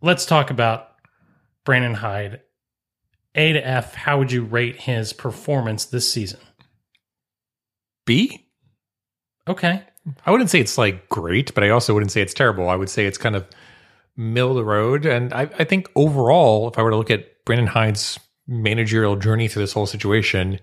[0.02, 0.90] let's talk about
[1.64, 2.40] Brandon Hyde.
[3.34, 6.40] A to F, how would you rate his performance this season?
[8.06, 8.46] B?
[9.48, 9.82] Okay.
[10.24, 12.68] I wouldn't say it's like great, but I also wouldn't say it's terrible.
[12.68, 13.46] I would say it's kind of
[14.16, 15.06] middle of the road.
[15.06, 19.48] And I, I think overall, if I were to look at Brandon Hyde's managerial journey
[19.48, 20.60] through this whole situation,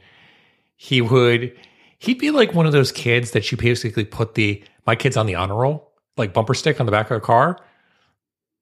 [0.83, 1.55] he would
[1.99, 5.27] he'd be like one of those kids that you basically put the my kid's on
[5.27, 7.59] the honor roll, like bumper stick on the back of a car.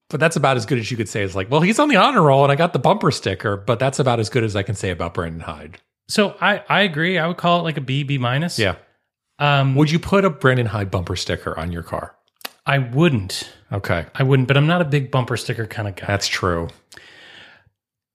[0.10, 1.23] But that's about as good as you could say.
[1.23, 3.79] It's like, well, he's on the honor roll and I got the bumper sticker, but
[3.79, 5.77] that's about as good as I can say about Brandon Hyde.
[6.10, 7.17] So I, I agree.
[7.17, 8.60] I would call it like a B, B minus.
[8.60, 8.75] Yeah.
[9.38, 12.17] Um, Would you put a Brandon Hyde bumper sticker on your car?
[12.65, 13.49] I wouldn't.
[13.71, 14.08] Okay.
[14.13, 16.08] I wouldn't, but I'm not a big bumper sticker kind of guy.
[16.08, 16.67] That's true.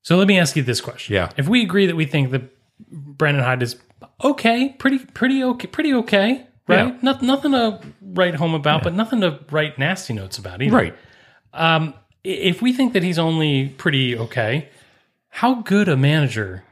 [0.03, 1.15] so let me ask you this question.
[1.15, 1.31] Yeah.
[1.39, 2.43] If we agree that we think that
[2.91, 3.77] Brandon Hyde is
[4.23, 6.89] okay, pretty, pretty okay, pretty okay, right?
[6.89, 6.99] Yeah.
[7.03, 10.77] Not, nothing to write home about, but nothing to write nasty notes about either.
[10.77, 10.95] Right.
[11.53, 14.69] Um, if we think that he's only pretty okay,
[15.29, 16.65] how good a manager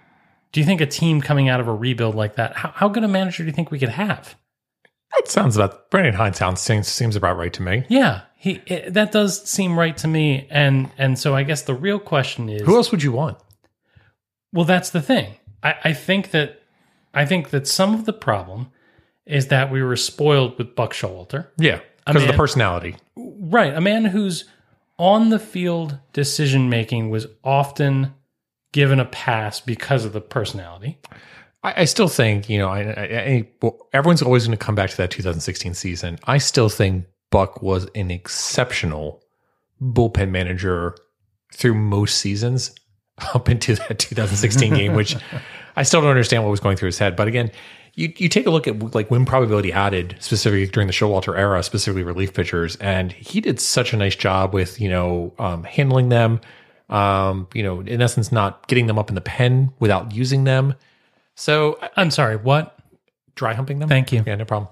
[0.52, 2.56] do you think a team coming out of a rebuild like that?
[2.56, 4.36] How, how good a manager do you think we could have?
[5.14, 7.84] I'd sounds about Brandon Hines sounds seems, seems about right to me.
[7.88, 10.46] Yeah, he it, that does seem right to me.
[10.50, 13.38] And and so I guess the real question is, Who else would you want?
[14.52, 15.36] well, that's the thing.
[15.62, 16.61] I, I think that
[17.14, 18.70] I think that some of the problem
[19.26, 21.48] is that we were spoiled with Buck Showalter.
[21.58, 22.96] Yeah, because of the personality.
[23.16, 23.74] Right.
[23.74, 24.44] A man whose
[24.98, 28.14] on the field decision making was often
[28.72, 30.98] given a pass because of the personality.
[31.62, 33.48] I, I still think you know, I, I,
[33.92, 36.18] everyone's always going to come back to that 2016 season.
[36.24, 39.22] I still think Buck was an exceptional
[39.80, 40.96] bullpen manager
[41.54, 42.74] through most seasons
[43.34, 45.16] up into that 2016 game, which
[45.76, 47.16] I still don't understand what was going through his head.
[47.16, 47.50] But again,
[47.94, 51.62] you you take a look at like win probability added specifically during the Showalter era,
[51.62, 56.08] specifically relief pitchers, and he did such a nice job with you know um, handling
[56.08, 56.40] them.
[56.88, 60.74] Um, you know, in essence, not getting them up in the pen without using them.
[61.36, 62.78] So I'm sorry, what?
[63.34, 63.88] dry humping them.
[63.88, 64.22] Thank you.
[64.26, 64.70] Yeah, no problem.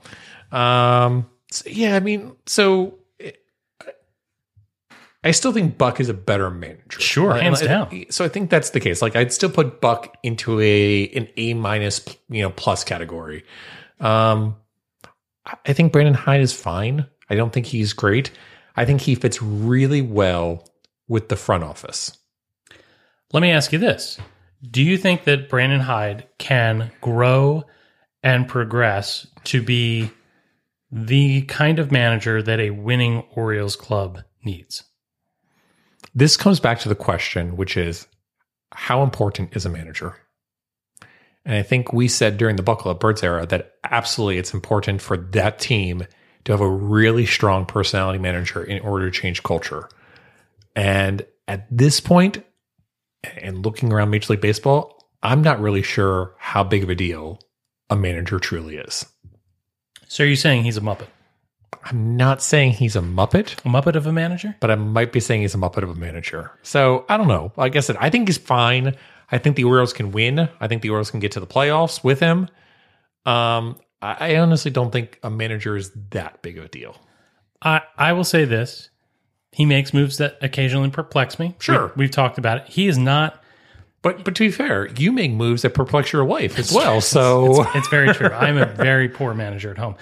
[0.53, 2.99] Um, so, yeah, I mean, so
[5.23, 6.99] I still think Buck is a better manager.
[7.01, 8.05] Sure, And hands I- down.
[8.11, 9.03] So I think that's the case.
[9.03, 13.45] Like, I'd still put Buck into a an A minus, you know, plus category.
[14.01, 14.57] Um,
[15.45, 17.07] I- I think Brandon Hyde is fine.
[17.29, 18.31] I don't think he's great.
[18.77, 20.67] I think he fits really well
[21.07, 22.17] with the front office.
[23.33, 24.19] Let me ask you this.
[24.69, 27.65] Do you think that Brandon Hyde can grow
[28.23, 30.11] and progress to be
[30.91, 34.85] the kind of manager that a winning Orioles club needs?
[36.14, 38.07] This comes back to the question, which is
[38.73, 40.16] how important is a manager?
[41.44, 45.01] And I think we said during the Buckle Up Birds era that absolutely it's important
[45.01, 46.07] for that team
[46.44, 49.88] to have a really strong personality manager in order to change culture.
[50.77, 52.44] And at this point,
[53.37, 57.40] and looking around Major League Baseball, I'm not really sure how big of a deal
[57.88, 59.07] a manager truly is.
[60.09, 61.09] So are you saying he's a Muppet?
[61.85, 63.53] I'm not saying he's a Muppet.
[63.64, 64.55] A Muppet of a manager?
[64.61, 66.51] but I might be saying he's a Muppet of a manager.
[66.62, 67.53] So I don't know.
[67.57, 68.97] Like I said, I think he's fine.
[69.33, 70.49] I think the Orioles can win.
[70.61, 72.49] I think the Orioles can get to the playoffs with him.
[73.27, 76.97] Um, I, I honestly don't think a manager is that big of a deal.
[77.62, 78.90] I, I will say this.
[79.53, 81.57] He makes moves that occasionally perplex me.
[81.59, 81.93] Sure.
[81.97, 82.69] We, have talked about it.
[82.69, 83.43] He is not
[84.01, 87.01] But but to be fair, you make moves that perplex your wife as well.
[87.01, 88.29] So It's very true.
[88.33, 89.97] I'm a very poor manager at home.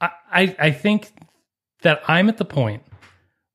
[0.00, 1.12] I, I, I think
[1.82, 2.82] that I'm at the point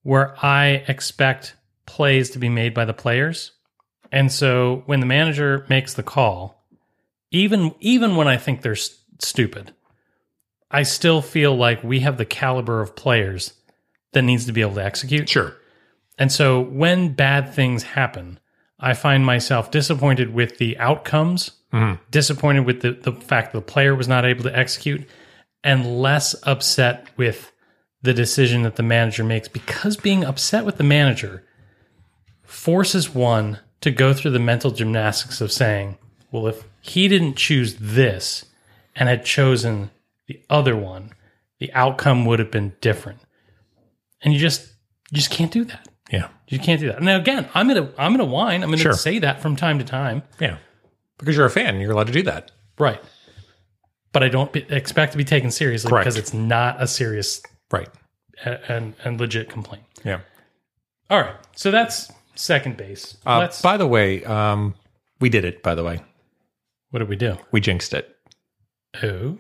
[0.04, 3.52] where I expect plays to be made by the players.
[4.12, 6.66] And so when the manager makes the call,
[7.32, 9.74] even even when I think they're s- stupid,
[10.70, 13.54] I still feel like we have the caliber of players
[14.14, 15.30] that needs to be able to execute.
[15.30, 15.56] sure.
[16.18, 18.40] And so when bad things happen,
[18.80, 22.02] I find myself disappointed with the outcomes, mm-hmm.
[22.12, 25.08] disappointed with the, the fact that the player was not able to execute,
[25.64, 27.52] and less upset with
[28.02, 31.44] the decision that the manager makes because being upset with the manager
[32.44, 35.98] forces one to go through the mental gymnastics of saying,
[36.32, 38.46] well, if he didn't choose this
[38.96, 39.92] and had chosen
[40.28, 41.12] the other one,
[41.60, 43.20] the outcome would have been different.
[44.22, 44.68] And you just
[45.12, 45.88] you just can't do that.
[46.12, 46.28] Yeah.
[46.48, 47.02] You can't do that.
[47.02, 48.64] Now again, I'm gonna I'm gonna whine.
[48.64, 48.94] I'm gonna Sure.
[48.94, 50.24] say that from time to time.
[50.40, 50.58] Yeah.
[51.18, 52.52] Because you're a fan, you're allowed to do that.
[52.78, 53.00] Right.
[54.14, 56.04] But I don't be, expect to be taken seriously Correct.
[56.06, 57.90] because it's not a serious Right.
[58.44, 59.84] and, and legit complaint.
[60.04, 60.20] Yeah.
[61.10, 61.36] All right.
[61.56, 63.18] So that's second base.
[63.26, 64.76] Uh, Let's by the way, um,
[65.20, 65.64] we did it.
[65.64, 66.02] By the way,
[66.90, 67.38] what did we do?
[67.52, 68.16] we jinxed it.
[69.00, 69.38] Who?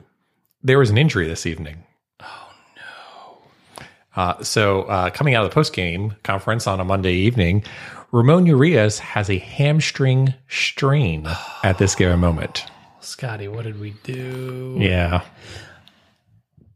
[0.63, 1.83] there was an injury this evening.
[2.21, 3.81] Oh no!
[4.15, 7.63] Uh, so uh, coming out of the post game conference on a Monday evening,
[8.11, 11.27] Ramon Urias has a hamstring strain
[11.63, 12.65] at this given moment.
[13.01, 14.77] Scotty, what did we do?
[14.79, 15.23] Yeah,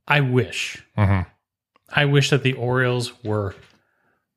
[0.08, 0.84] I wish.
[0.98, 1.30] Mm-hmm.
[1.90, 3.56] I wish that the Orioles were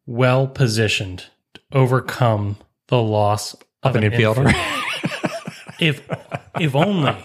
[0.06, 2.56] well positioned to overcome
[2.88, 4.52] the loss of, an infielder.
[5.80, 6.02] if
[6.60, 7.16] if only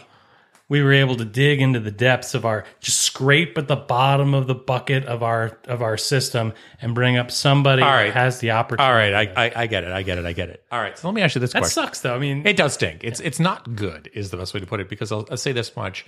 [0.73, 4.33] we were able to dig into the depths of our just scrape at the bottom
[4.33, 8.39] of the bucket of our of our system and bring up somebody All that has
[8.39, 8.83] the opportunity.
[8.83, 9.91] All right, I, I, I get it.
[9.91, 10.25] I get it.
[10.25, 10.63] I get it.
[10.71, 11.83] All right, so let me ask you this that question.
[11.83, 12.15] sucks though.
[12.15, 13.03] I mean, It does stink.
[13.03, 14.89] It's it's not good, is the best way to put it.
[14.89, 16.07] Because I'll, I'll say this much: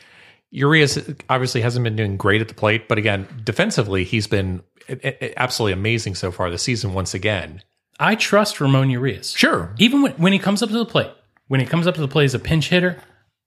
[0.50, 0.98] Urias
[1.30, 4.64] obviously hasn't been doing great at the plate, but again, defensively, he's been
[5.38, 6.94] absolutely amazing so far this season.
[6.96, 7.62] Once again,
[8.00, 9.30] I trust Ramon Urias.
[9.38, 11.12] sure, Even when, when he comes up to the plate,
[11.50, 12.98] when he comes up to the plate as a pinch hitter,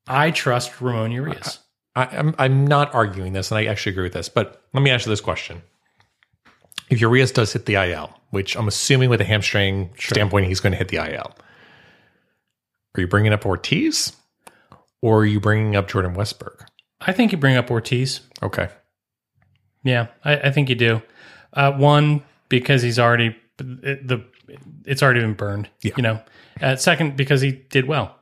[0.08, 1.60] I trust Ramon Urias.
[1.94, 4.28] I, I'm I'm not arguing this, and I actually agree with this.
[4.28, 5.62] But let me ask you this question:
[6.90, 10.72] If Urias does hit the IL, which I'm assuming with a hamstring standpoint, he's going
[10.72, 11.34] to hit the IL,
[12.94, 14.12] are you bringing up Ortiz,
[15.02, 16.66] or are you bringing up Jordan Westburg?
[17.00, 18.20] I think you bring up Ortiz.
[18.42, 18.68] Okay.
[19.84, 21.02] Yeah, I, I think you do.
[21.52, 24.24] Uh, one because he's already it, the
[24.84, 25.68] it's already been burned.
[25.82, 25.92] Yeah.
[25.96, 26.22] You know.
[26.60, 28.17] Uh, second because he did well.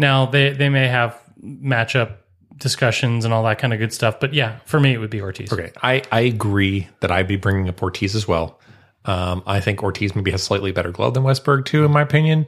[0.00, 2.16] Now they they may have matchup
[2.56, 5.20] discussions and all that kind of good stuff, but yeah, for me it would be
[5.20, 5.52] Ortiz.
[5.52, 5.72] Okay.
[5.82, 8.60] I, I agree that I'd be bringing up Ortiz as well.
[9.06, 12.46] Um, I think Ortiz maybe has slightly better glove than Westburg, too, in my opinion.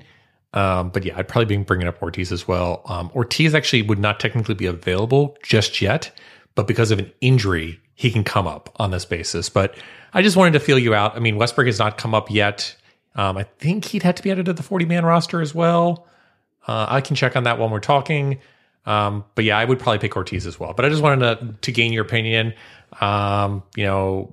[0.55, 2.83] Um, but yeah, I'd probably be bringing up Ortiz as well.
[2.85, 6.13] Um, Ortiz actually would not technically be available just yet,
[6.55, 9.49] but because of an injury, he can come up on this basis.
[9.49, 9.77] But
[10.13, 11.17] I just wanted to feel you out.
[11.17, 12.77] I mean, Westburg has not come up yet.
[13.15, 16.07] Um, I think he'd have to be added to the 40 man roster as well.
[16.67, 18.39] Uh, I can check on that when we're talking.
[18.85, 20.73] Um, but yeah, I would probably pick Ortiz as well.
[20.75, 22.53] But I just wanted to, to gain your opinion.
[23.01, 24.33] Um, you know,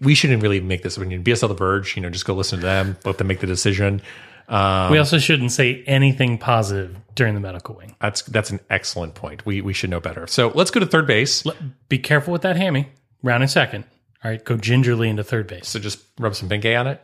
[0.00, 1.22] we shouldn't really make this opinion.
[1.24, 4.02] BSL The Verge, you know, just go listen to them, let them make the decision.
[4.48, 7.94] Um, We also shouldn't say anything positive during the medical wing.
[8.00, 9.44] that's that's an excellent point.
[9.46, 10.26] We we should know better.
[10.26, 11.44] So let's go to third base.
[11.46, 11.54] L-
[11.88, 12.88] Be careful with that hammy.
[13.22, 13.84] Rounding second.
[14.24, 15.68] All right, go gingerly into third base.
[15.68, 17.00] So just rub some Bengay on it.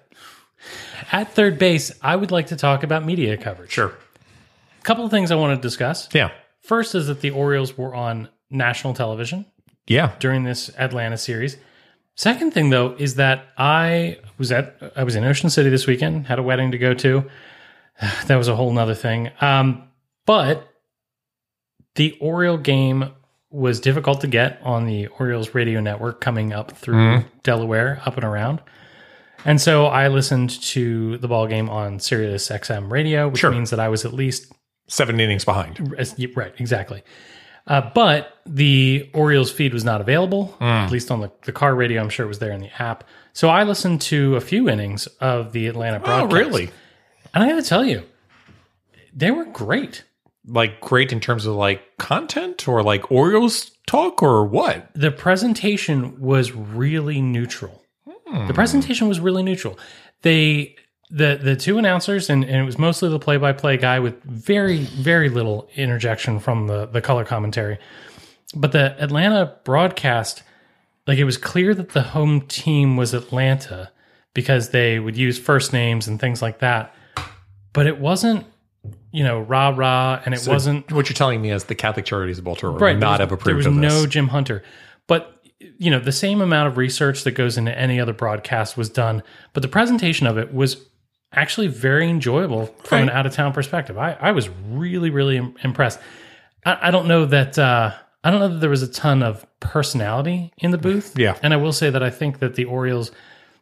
[1.13, 3.71] At third base, I would like to talk about media coverage.
[3.73, 3.93] Sure.
[4.85, 6.09] Couple of things I want to discuss.
[6.13, 6.31] Yeah.
[6.63, 9.45] First is that the Orioles were on national television
[9.87, 10.13] Yeah.
[10.21, 11.57] during this Atlanta series.
[12.17, 16.27] Second thing though is that I was at I was in Ocean City this weekend,
[16.29, 17.25] had a wedding to go to.
[18.27, 19.31] That was a whole nother thing.
[19.41, 19.85] Um,
[20.27, 20.69] but
[21.95, 23.11] the Oriole game
[23.51, 28.25] was difficult to get on the Orioles radio network coming up through Delaware, up and
[28.25, 28.61] around.
[29.45, 33.51] And so I listened to the ball game on Sirius XM radio, which Sure.
[33.53, 34.53] means that I was at least
[34.87, 35.97] Seven innings behind.
[36.37, 37.03] Right, exactly.
[37.67, 40.65] Uh, but the Orioles feed was not available, Hmm.
[40.65, 42.03] at least on the, the car radio.
[42.03, 43.05] I'm sure it was there in the app.
[43.33, 46.33] So I listened to a few innings of the Atlanta Oh, broadcast.
[46.35, 46.71] really?
[47.33, 48.03] And I got to tell you,
[49.15, 50.05] they were great.
[50.47, 54.91] Like great in terms of like content or like Orioles talk or what?
[54.95, 57.83] The presentation was really neutral.
[58.27, 58.47] Hmm.
[58.47, 59.79] The presentation was really neutral.
[60.21, 60.77] They
[61.15, 64.21] the the two announcers and, and it was mostly the play by play guy with
[64.25, 67.79] very very little interjection from the the color commentary.
[68.55, 70.43] But the Atlanta broadcast,
[71.07, 73.93] like it was clear that the home team was Atlanta
[74.35, 76.93] because they would use first names and things like that.
[77.73, 78.47] But it wasn't,
[79.13, 82.39] you know, rah rah, and it wasn't What you're telling me is the Catholic Charities
[82.39, 83.93] of Baltimore right would not have approved There was of this.
[83.93, 84.65] no Jim Hunter,
[85.07, 85.41] but
[85.79, 89.23] you know the same amount of research that goes into any other broadcast was done,
[89.53, 90.85] but the presentation of it was
[91.37, 93.99] actually very enjoyable from an out of town perspective.
[93.99, 95.99] I, I was really really impressed.
[96.65, 97.93] I, I don't know that uh,
[98.23, 101.19] I don't know that there was a ton of personality in the booth.
[101.19, 101.37] Yeah.
[101.43, 103.11] and I will say that I think that the Orioles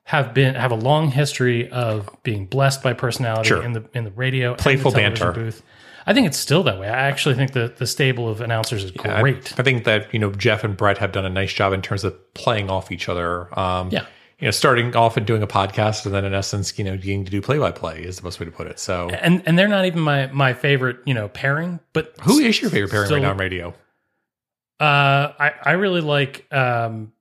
[0.04, 3.62] have been have a long history of being blessed by personality Sure.
[3.62, 5.32] in the in the radio and the Playful banter.
[5.32, 5.62] booth.
[6.04, 6.88] I think it's still that way.
[6.88, 9.54] I actually think that the stable of announcers is I- great.
[9.58, 12.02] I, think that you know Jeff and Brett have done a nice job in terms
[12.02, 13.56] of playing off each other.
[13.58, 14.06] Um, Yeah.
[14.42, 17.24] You know, starting off and doing a podcast, and then in essence, you know, getting
[17.24, 18.80] to do play by play is the best way to put it.
[18.80, 22.60] So, and and they're not even my my favorite you know pairing but who is
[22.60, 23.68] your favorite pairing still- right now on radio?
[24.80, 27.12] uh i i really like um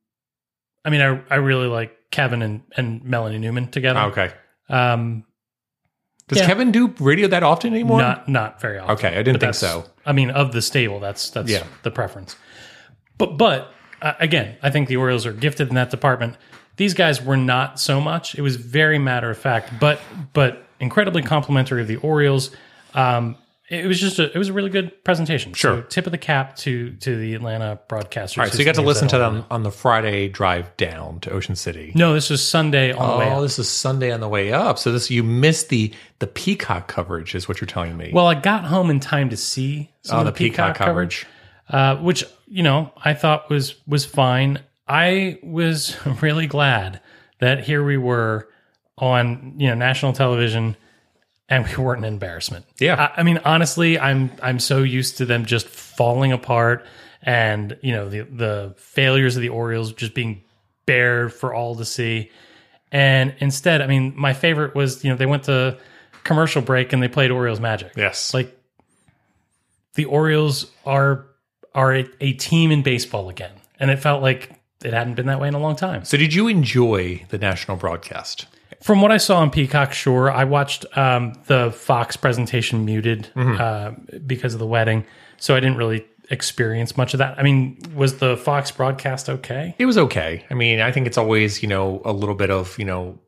[0.83, 4.31] i mean i i really like kevin and and melanie newman together okay.
[4.69, 5.23] um
[6.27, 6.47] Does Yeah.
[6.47, 7.99] Kevin do radio that often anymore?
[7.99, 9.85] not not very often Okay, I didn't think so.
[10.07, 11.65] i mean of the stable that's that's Yeah.
[11.83, 12.35] the preference
[13.19, 16.37] but but uh, again i think the orioles are gifted in that department
[16.81, 20.01] these guys were not so much it was very matter of fact but
[20.33, 22.51] but incredibly complimentary of the orioles
[22.95, 23.35] um
[23.71, 25.53] it was just a it was a really good presentation.
[25.53, 25.77] Sure.
[25.77, 28.37] So tip of the cap to to the Atlanta broadcasters.
[28.37, 31.31] All right, so you got to listen to them on the Friday drive down to
[31.31, 31.93] Ocean City.
[31.95, 34.77] No, this was Sunday on the way Oh, this is Sunday on the way up.
[34.77, 38.11] So this you missed the the Peacock coverage, is what you're telling me.
[38.13, 41.25] Well, I got home in time to see some oh, of the the Peacock, coverage,
[41.69, 44.59] uh, which you know I thought was was fine.
[44.91, 46.99] I was really glad
[47.39, 48.49] that here we were
[48.97, 50.75] on you know national television,
[51.47, 52.65] and we weren't an embarrassment.
[52.77, 53.11] Yeah.
[53.15, 56.85] I, I mean honestly, I'm I'm so used to them just falling apart,
[57.21, 60.43] and you know the the failures of the Orioles just being
[60.85, 62.29] bare for all to see.
[62.91, 65.77] And instead, I mean, my favorite was you know they went to
[66.25, 67.93] commercial break and they played Orioles Magic.
[67.95, 68.33] yes.
[68.33, 68.59] Like
[69.93, 71.27] the Orioles are
[71.73, 75.39] are a, a team in baseball again, and it felt like it hadn't been that
[75.39, 76.03] way in a long time.
[76.05, 78.47] so did you enjoy the national broadcast?
[78.81, 83.91] From what I saw on Peacock, sure, I watched um, the Fox presentation muted uh,
[84.25, 85.05] because of the wedding,
[85.37, 87.37] so I didn't really experience much of that.
[87.37, 89.75] I mean, was the Fox broadcast okay?
[89.77, 90.45] It was okay.
[90.49, 93.19] I mean, I think it's always, you know, a little bit of, you know,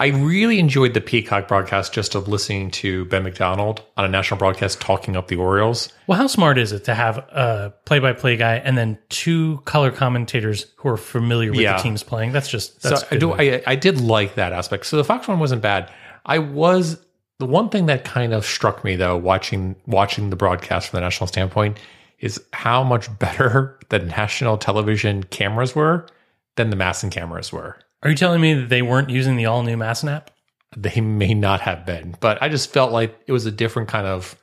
[0.00, 4.38] I really enjoyed the Peacock broadcast just of listening to Ben McDonald on a national
[4.38, 5.92] broadcast talking up the Orioles.
[6.06, 10.66] Well, how smart is it to have a play-by-play guy and then two color commentators
[10.76, 11.76] who are familiar with Yeah.
[11.76, 12.30] the teams playing?
[12.30, 13.32] That's just that's so I do.
[13.32, 14.86] I, I did like that aspect.
[14.86, 15.90] So the Fox one wasn't bad.
[16.24, 17.04] I was
[17.38, 21.00] the one thing that kind of struck me though watching watching the broadcast from the
[21.00, 21.78] national standpoint
[22.20, 26.06] is how much better the national television cameras were
[26.56, 27.76] than the MASN cameras were.
[28.02, 30.30] Are you telling me that they weren't using the all-new MASN app?
[30.76, 34.06] They may not have been, but I just felt like it was a different kind
[34.06, 34.36] of.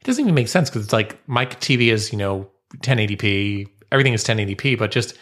[0.00, 2.48] It doesn't even make sense because it's like my TV is you know
[2.78, 5.16] 1080p, everything is 1080p, but just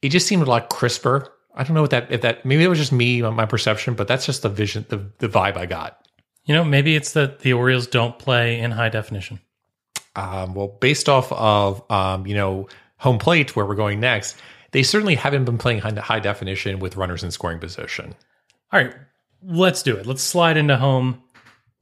[0.00, 1.32] it just seemed a lot crisper.
[1.54, 4.08] I don't know what that if that maybe it was just me my perception, but
[4.08, 6.06] that's just the vision, the the vibe I got.
[6.44, 9.40] You know, maybe it's that the Orioles don't play in high definition.
[10.16, 12.68] Um, well, based off of um, you know
[12.98, 14.36] home plate where we're going next,
[14.72, 18.14] they certainly haven't been playing high, definition with runners in scoring position.
[18.72, 18.94] All right,
[19.42, 20.06] let's do it.
[20.06, 21.22] Let's slide into home.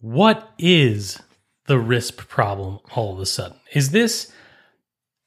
[0.01, 1.21] What is
[1.67, 3.59] the RISP problem all of a sudden?
[3.73, 4.33] Is this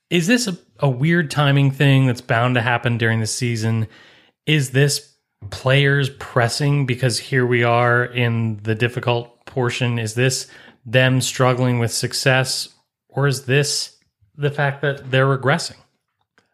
[0.10, 3.88] is this a, a weird timing thing that's bound to happen during the season?
[4.46, 5.14] Is this
[5.52, 10.00] players pressing because here we are in the difficult portion?
[10.00, 10.48] Is this
[10.86, 12.70] them struggling with success,
[13.10, 13.98] or is this
[14.36, 15.78] the fact that they're regressing?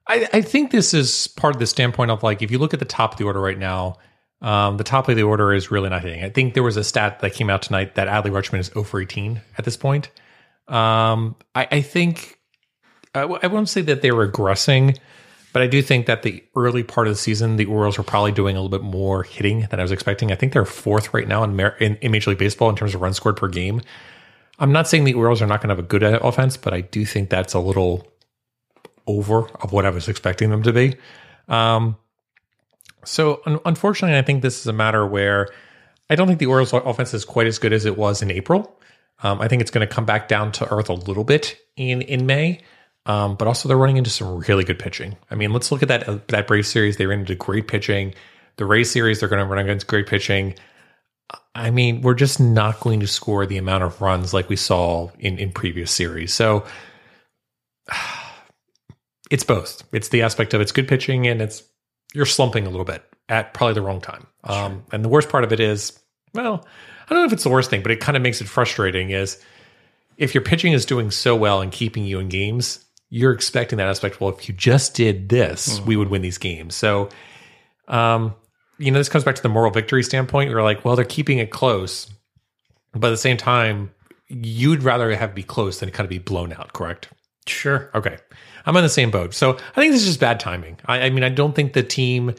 [0.08, 2.80] I, I think this is part of the standpoint of like if you look at
[2.80, 3.98] the top of the order right now,
[4.42, 6.24] um, the top of the order is really not hitting.
[6.24, 8.84] I think there was a stat that came out tonight that Adley Rutschman is 0
[8.84, 10.12] for 18 at this point.
[10.68, 12.40] Um, I, I think
[13.14, 14.98] I, w- I won't say that they're regressing,
[15.54, 18.32] but I do think that the early part of the season, the Orioles were probably
[18.32, 20.32] doing a little bit more hitting than I was expecting.
[20.32, 22.94] I think they're fourth right now in, Mer- in, in Major League Baseball in terms
[22.94, 23.82] of runs scored per game.
[24.60, 26.82] I'm not saying the Orioles are not going to have a good offense, but I
[26.82, 28.08] do think that's a little
[29.08, 30.96] over of what I was expecting them to be.
[31.48, 31.98] Um,
[33.04, 35.50] so un- unfortunately, I think this is a matter where
[36.10, 38.80] I don't think the Orioles offense is quite as good as it was in April.
[39.24, 42.02] Um, I think it's going to come back down to earth a little bit in
[42.02, 42.62] in May.
[43.08, 45.16] Um, but also they're running into some really good pitching.
[45.30, 46.98] I mean, let's look at that uh, that Braves series.
[46.98, 48.16] They ran into great pitching.
[48.58, 50.56] The Rays series, they're going to run against great pitching.
[51.54, 55.12] I mean, we're just not going to score the amount of runs like we saw
[55.20, 56.34] in in previous series.
[56.34, 56.66] So
[59.32, 59.84] it's both.
[59.92, 61.64] It's the aspect of it's good pitching and it's
[62.14, 64.28] you're slumping a little bit at probably the wrong time.
[64.44, 66.00] Um, and the worst part of it is,
[66.34, 66.66] well,
[67.06, 69.10] I don't know if it's the worst thing, but it kind of makes it frustrating.
[69.10, 69.44] Is
[70.18, 73.88] if your pitching is doing so well and keeping you in games, you're expecting that
[73.88, 74.22] aspect.
[74.22, 76.76] Well, if you just did this, we would win these games.
[76.76, 77.10] So,
[77.88, 78.36] um,
[78.78, 80.50] you know, this comes back to the moral victory standpoint.
[80.50, 82.08] You're like, well, they're keeping it close,
[82.94, 83.92] but at the same time,
[84.28, 86.74] you'd rather have be close than kind of be blown out.
[86.74, 87.10] Correct?
[87.48, 87.92] Sure.
[87.94, 88.18] Okay.
[88.66, 89.34] I'm on the same boat.
[89.34, 90.78] So I think this is just bad timing.
[90.86, 92.34] I, I mean, I don't think the team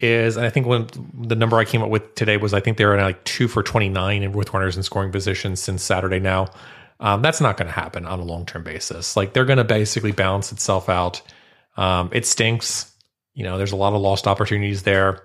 [0.00, 2.76] is, and I think when the number I came up with today was, I think
[2.76, 6.48] they were like two for 29 in with runners in scoring positions since Saturday now.
[7.00, 9.16] Um, that's not going to happen on a long term basis.
[9.16, 11.22] Like they're going to basically balance itself out.
[11.76, 12.92] Um, it stinks.
[13.34, 15.24] You know, there's a lot of lost opportunities there,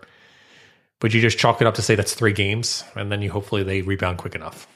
[0.99, 3.63] but you just chalk it up to say that's three games, and then you hopefully
[3.63, 4.67] they rebound quick enough.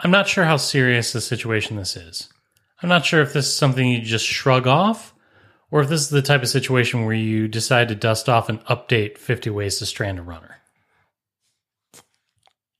[0.00, 2.31] I'm not sure how serious the situation this is.
[2.82, 5.14] I'm not sure if this is something you just shrug off,
[5.70, 8.64] or if this is the type of situation where you decide to dust off and
[8.66, 10.56] update 50 ways to strand a runner.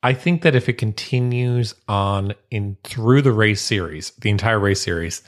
[0.02, 4.80] I think that if it continues on in through the race series, the entire race
[4.80, 5.22] series,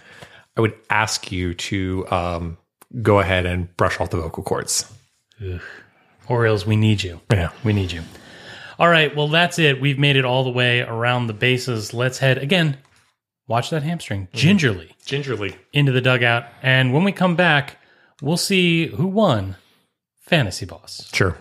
[0.56, 2.58] I would ask you to um,
[3.00, 4.92] go ahead and brush off the vocal cords.
[6.28, 7.20] Orioles, we need you.
[7.30, 7.50] Yeah.
[7.62, 8.02] We need you.
[8.78, 9.80] All right, well, that's it.
[9.80, 11.94] We've made it all the way around the bases.
[11.94, 12.76] Let's head again.
[13.46, 14.36] Watch that hamstring mm-hmm.
[14.36, 15.56] gingerly Gingerly.
[15.72, 16.46] into the dugout.
[16.62, 17.78] And when we come back,
[18.22, 19.56] we'll see who won
[20.22, 21.10] Fantasy Boss.
[21.12, 21.36] Sure.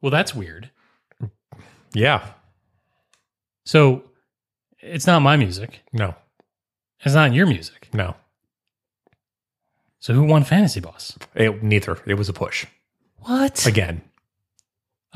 [0.00, 0.70] Well, that's weird.
[1.98, 2.24] Yeah.
[3.64, 4.02] So
[4.80, 5.80] it's not my music.
[5.92, 6.14] No.
[7.04, 7.88] It's not your music.
[7.92, 8.14] No.
[9.98, 11.18] So who won Fantasy Boss?
[11.34, 11.98] It, neither.
[12.06, 12.66] It was a push.
[13.22, 13.66] What?
[13.66, 14.02] Again,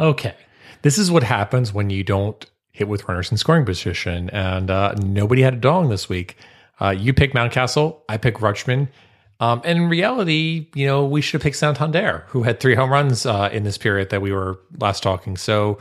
[0.01, 0.35] Okay.
[0.83, 4.28] this is what happens when you don't hit with runners in scoring position.
[4.30, 6.37] And uh, nobody had a dong this week.
[6.80, 8.01] Uh, you pick Mountcastle.
[8.09, 8.89] I pick Rutschman.
[9.39, 12.91] Um, and in reality, you know, we should have picked Santander, who had three home
[12.91, 15.37] runs uh, in this period that we were last talking.
[15.37, 15.78] So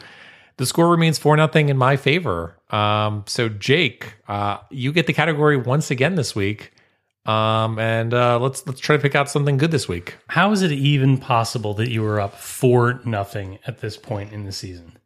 [0.62, 2.56] the score remains four nothing in my favor.
[2.70, 6.72] Um, so Jake, uh, you get the category once again this week.
[7.26, 10.18] Um, and uh, let's let's try to pick out something good this week.
[10.28, 14.46] How is it even possible that you were up four nothing at this point in
[14.46, 15.00] the season?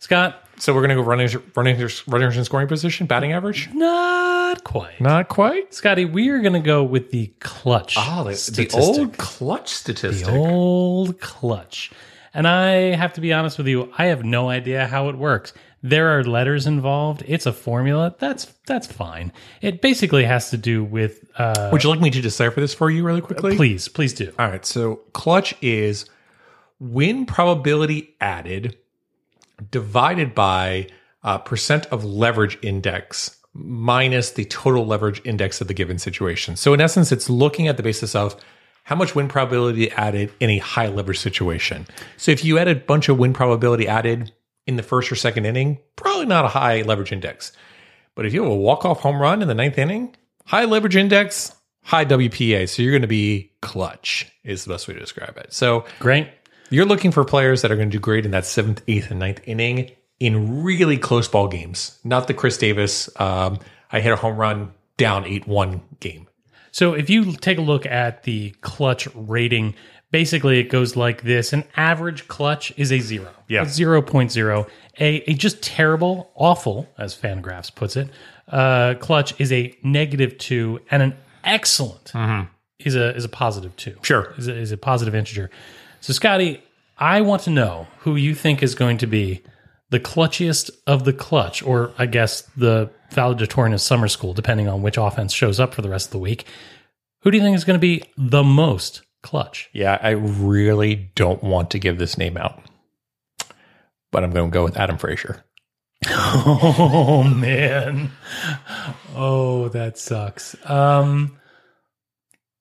[0.00, 3.68] Scott, So we're gonna go runners, runners, runners in scoring position, batting average.
[3.72, 5.00] not quite.
[5.00, 5.72] Not quite.
[5.72, 7.94] Scotty, we are going to go with the clutch.
[7.98, 10.26] Oh, the, the old clutch statistic.
[10.26, 11.90] The old clutch.
[12.34, 15.52] And I have to be honest with you, I have no idea how it works.
[15.82, 17.22] There are letters involved.
[17.26, 18.14] It's a formula.
[18.18, 19.32] That's that's fine.
[19.60, 22.90] It basically has to do with uh Would you like me to decipher this for
[22.90, 23.54] you really quickly?
[23.56, 24.32] please, please do.
[24.38, 24.64] All right.
[24.64, 26.06] So clutch is
[26.80, 28.76] win probability added
[29.70, 30.88] divided by
[31.22, 36.56] uh, percent of leverage index minus the total leverage index of the given situation.
[36.56, 38.36] So in essence, it's looking at the basis of
[38.84, 41.86] how much win probability added in a high leverage situation.
[42.16, 44.32] So if you had a bunch of win probability added
[44.66, 47.52] in the first or second inning, probably not a high leverage index.
[48.14, 50.14] But if you have a walk off home run in the ninth inning,
[50.46, 52.68] high leverage index, high WPA.
[52.68, 55.52] So you're going to be clutch, is the best way to describe it.
[55.52, 56.28] So Great.
[56.70, 59.18] you're looking for players that are going to do great in that seventh, eighth, and
[59.18, 63.58] ninth inning in really close ball games, not the Chris Davis, um,
[63.90, 66.26] I hit a home run down 8 1 game.
[66.74, 69.76] So if you take a look at the clutch rating,
[70.10, 71.52] basically it goes like this.
[71.52, 73.30] An average clutch is a zero.
[73.46, 73.62] Yeah.
[73.62, 74.68] A 0.0.
[74.98, 78.10] A, a just terrible, awful, as Fangraphs puts it,
[78.48, 82.12] uh, clutch is a negative two, and an excellent
[82.80, 83.96] is a is a positive two.
[84.02, 84.34] Sure.
[84.36, 85.50] Is a, is a positive integer.
[86.00, 86.60] So Scotty,
[86.98, 89.44] I want to know who you think is going to be
[89.90, 94.82] the clutchiest of the clutch, or I guess the valedictorian of summer school, depending on
[94.82, 96.46] which offense shows up for the rest of the week.
[97.22, 99.70] Who do you think is going to be the most clutch?
[99.72, 102.62] Yeah, I really don't want to give this name out,
[104.10, 105.44] but I'm going to go with Adam Frazier.
[106.06, 108.10] Oh man.
[109.14, 110.54] Oh, that sucks.
[110.68, 111.38] Um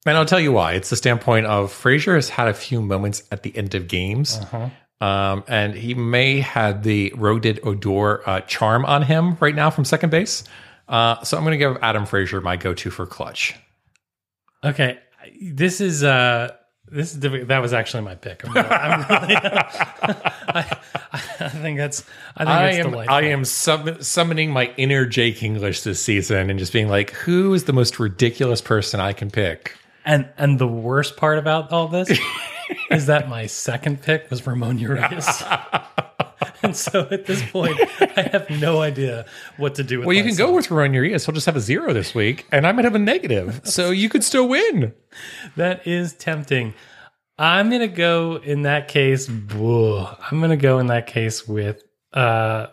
[0.05, 0.73] And I'll tell you why.
[0.73, 4.39] It's the standpoint of Frazier has had a few moments at the end of games.
[5.03, 9.83] Um, and he may have the Rougned Odor uh, charm on him right now from
[9.83, 10.45] second base.
[10.87, 13.53] Uh, so I'm going to give Adam Frazier my go-to for clutch.
[14.63, 14.99] okay,
[15.41, 16.55] this is uh
[16.87, 17.49] this is difficult.
[17.49, 18.45] That was actually my pick.
[18.45, 20.77] I'm really, I'm really I,
[21.39, 22.05] I think that's
[22.37, 23.15] I think I am delightful.
[23.15, 27.53] I am sum- summoning my inner Jake English this season and just being like, who
[27.53, 29.75] is the most ridiculous person I can pick?
[30.05, 32.09] And and the worst part about all this
[32.93, 35.43] is that my second pick was Ramon Urias.
[36.63, 37.79] and so at this point,
[38.17, 39.25] I have no idea
[39.57, 41.25] what to do with Well, you can go with Ron Urias.
[41.25, 44.09] He'll just have a zero this week, and I might have a negative, so you
[44.09, 44.93] could still win.
[45.55, 46.73] That is tempting.
[47.37, 49.27] I'm gonna go in that case.
[49.27, 51.83] I'm gonna go in that case with
[52.13, 52.67] uh,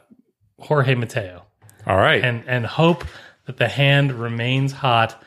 [0.59, 1.45] Jorge Mateo
[1.87, 2.23] All right.
[2.23, 3.05] and and hope
[3.47, 5.23] that the hand remains hot.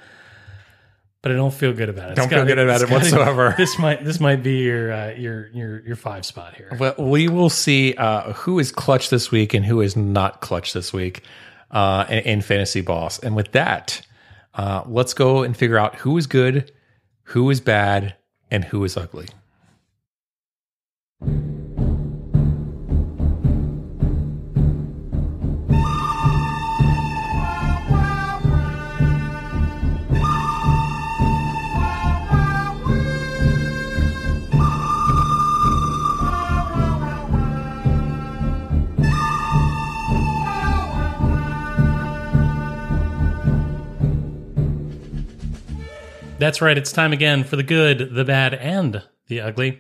[1.24, 2.16] But I don't feel good about it.
[2.16, 3.56] Don't feel good about it whatsoever.
[3.58, 6.76] This might this might be your uh, your your your five spot here.
[6.78, 10.74] Well, we will see uh, who is clutch this week and who is not clutch
[10.74, 11.24] this week
[11.72, 13.20] uh, in, in Fantasy Boss.
[13.20, 14.02] And with that,
[14.54, 16.74] uh, let's go and figure out who is good,
[17.24, 18.16] who is bad,
[18.52, 19.28] and who is ugly.
[46.44, 46.78] That's right.
[46.78, 49.80] It's time again for the good, the bad, and the ugly.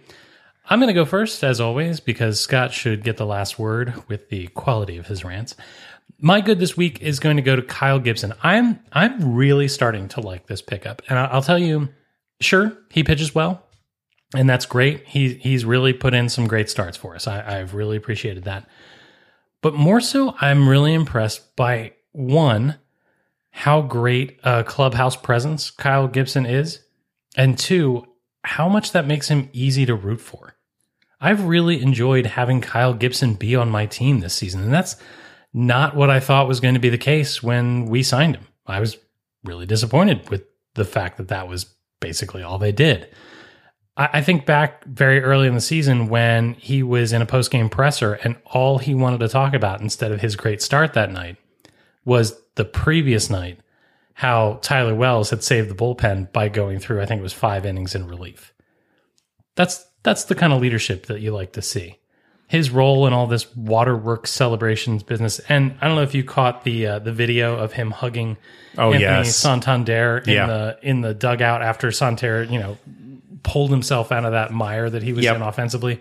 [0.70, 4.30] I'm going to go first, as always, because Scott should get the last word with
[4.30, 5.58] the quality of his rants.
[6.20, 8.34] My good this week is going to go to Kyle Gibson.
[8.44, 11.90] I'm I'm really starting to like this pickup, and I'll tell you,
[12.40, 13.68] sure, he pitches well,
[14.34, 15.06] and that's great.
[15.06, 17.28] He he's really put in some great starts for us.
[17.28, 18.70] I, I've really appreciated that.
[19.62, 22.78] But more so, I'm really impressed by one
[23.56, 26.80] how great a clubhouse presence Kyle Gibson is,
[27.38, 28.04] and two,
[28.44, 30.56] how much that makes him easy to root for.
[31.22, 34.96] I've really enjoyed having Kyle Gibson be on my team this season, and that's
[35.54, 38.48] not what I thought was going to be the case when we signed him.
[38.66, 38.98] I was
[39.44, 40.44] really disappointed with
[40.74, 41.68] the fact that that was
[42.00, 43.08] basically all they did.
[43.96, 47.70] I, think back very early in the season when he was in a post game
[47.70, 51.38] presser, and all he wanted to talk about instead of his great start that night
[52.04, 53.60] was the previous night
[54.16, 57.66] how Tyler Wells had saved the bullpen by going through I think it was 5
[57.66, 58.54] innings in relief.
[59.56, 62.00] That's that's the kind of leadership that you like to see.
[62.48, 65.40] his role in all this waterworks celebrations business.
[65.50, 68.38] And I don't know if you caught the uh, the video of him hugging
[68.78, 69.36] Oh, Anthony yes.
[69.36, 70.48] Santander in Yeah.
[70.48, 72.78] the in the dugout after Santander, you know,
[73.44, 75.38] pulled himself out of that mire that he was Yep.
[75.38, 76.00] in offensively.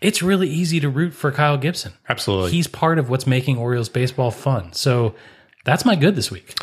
[0.00, 1.92] It's really easy to root for Kyle Gibson.
[2.08, 2.50] Absolutely.
[2.50, 4.72] He's part of what's making Orioles baseball fun.
[4.72, 5.14] So
[5.64, 6.54] that's my good this week.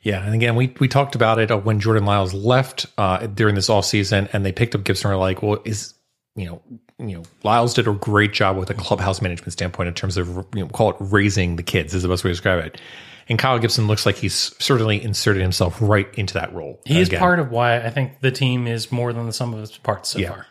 [0.00, 3.54] Yeah, and again, we we talked about it uh, when Jordan Lyles left uh, during
[3.54, 5.10] this off season, and they picked up Gibson.
[5.10, 5.94] We're like, well, is
[6.36, 6.62] you know,
[6.98, 10.28] you know, Lyles did a great job with a clubhouse management standpoint in terms of
[10.54, 12.80] you know, call it raising the kids is the best way to describe it.
[13.28, 16.80] And Kyle Gibson looks like he's certainly inserted himself right into that role.
[16.84, 17.20] He is again.
[17.20, 20.10] part of why I think the team is more than the sum of its parts
[20.10, 20.46] so far.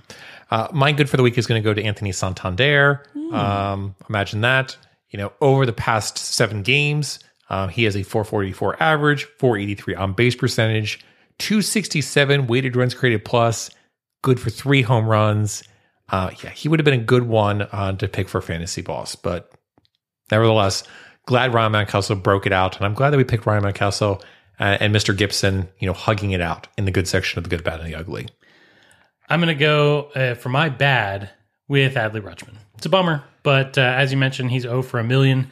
[0.49, 3.05] Uh, my good for the week is going to go to Anthony Santander.
[3.13, 3.33] Hmm.
[3.33, 4.77] Um, imagine that.
[5.11, 7.19] You know, over the past seven games,
[7.49, 11.05] uh, he has a 444 average, 483 on base percentage,
[11.39, 13.69] 267 weighted runs created plus,
[14.21, 15.63] good for three home runs.
[16.09, 19.15] Uh, yeah, he would have been a good one uh, to pick for fantasy boss,
[19.15, 19.51] but
[20.31, 20.83] nevertheless,
[21.25, 24.21] glad Ryan Mountcastle broke it out, and I'm glad that we picked Ryan Mountcastle
[24.59, 25.15] uh, and Mr.
[25.15, 27.91] Gibson, you know, hugging it out in the good section of the good, bad, and
[27.91, 28.27] the ugly.
[29.29, 31.29] I'm going to go uh, for my bad
[31.67, 32.55] with Adley Rutschman.
[32.75, 35.49] It's a bummer, but uh, as you mentioned, he's 0 for a million.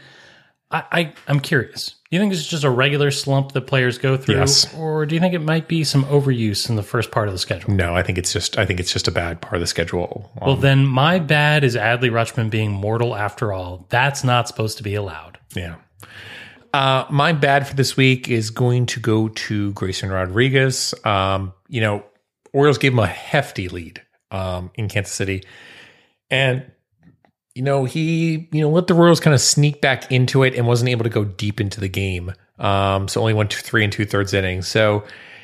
[0.72, 1.96] I, I, I'm curious.
[2.10, 4.74] Do you think this is just a regular slump that players go through, Yes.
[4.76, 7.38] or do you think it might be some overuse in the first part of the
[7.40, 7.74] schedule?
[7.74, 10.32] No, I think it's just I think it's just a bad part of the schedule.
[10.42, 13.86] Um, Well, then my bad is Adley Rutschman being mortal after all.
[13.90, 15.40] That's not supposed to be allowed.
[15.56, 15.76] Yeah.
[16.74, 20.94] Uh, my bad for this week is going to go to Grayson Rodriguez.
[21.04, 22.06] Um, you know,
[22.54, 24.02] Orioles gave him a hefty lead
[24.32, 25.44] um, in Kansas City.
[26.30, 26.72] And,
[27.56, 30.68] you know, he, you know, let the Royals kind of sneak back into it and
[30.68, 32.34] wasn't able to go deep into the game.
[32.60, 34.68] Um, so only went to three and two thirds innings.
[34.68, 35.04] So,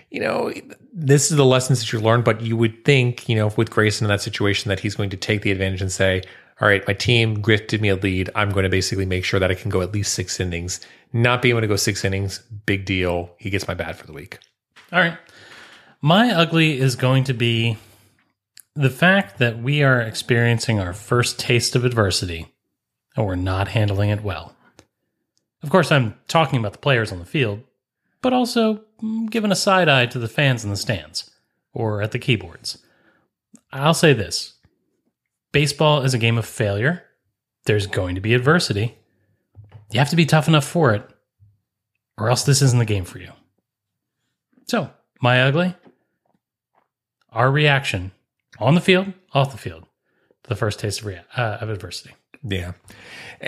[0.09, 0.53] you know,
[0.93, 4.05] this is the lessons that you learn, but you would think, you know, with Grayson
[4.05, 6.21] in that situation that he's going to take the advantage and say,
[6.59, 8.29] all right, my team gifted me a lead.
[8.35, 10.79] I'm going to basically make sure that I can go at least six innings.
[11.13, 13.29] Not being able to go six innings, big deal.
[13.37, 14.39] He gets my bad for the week.
[14.91, 15.17] All right.
[16.01, 17.77] My ugly is going to be
[18.77, 22.53] the fact that we are experiencing our first taste of adversity
[23.15, 24.55] and we're not handling it well.
[25.63, 27.63] Of course, I'm talking about the players on the field,
[28.21, 31.31] but also mm, giving a side eye to the fans in the stands
[31.73, 32.77] or at the keyboards.
[33.73, 34.53] I'll say this
[35.51, 37.03] baseball is a game of failure.
[37.65, 38.95] There's going to be adversity.
[39.91, 41.09] You have to be tough enough for it,
[42.15, 43.31] or else this isn't the game for you.
[44.67, 45.73] So, my ugly,
[47.31, 48.11] our reaction
[48.59, 49.85] on the field, off the field,
[50.43, 52.15] the first taste of, rea- uh, of adversity.
[52.43, 52.73] Yeah.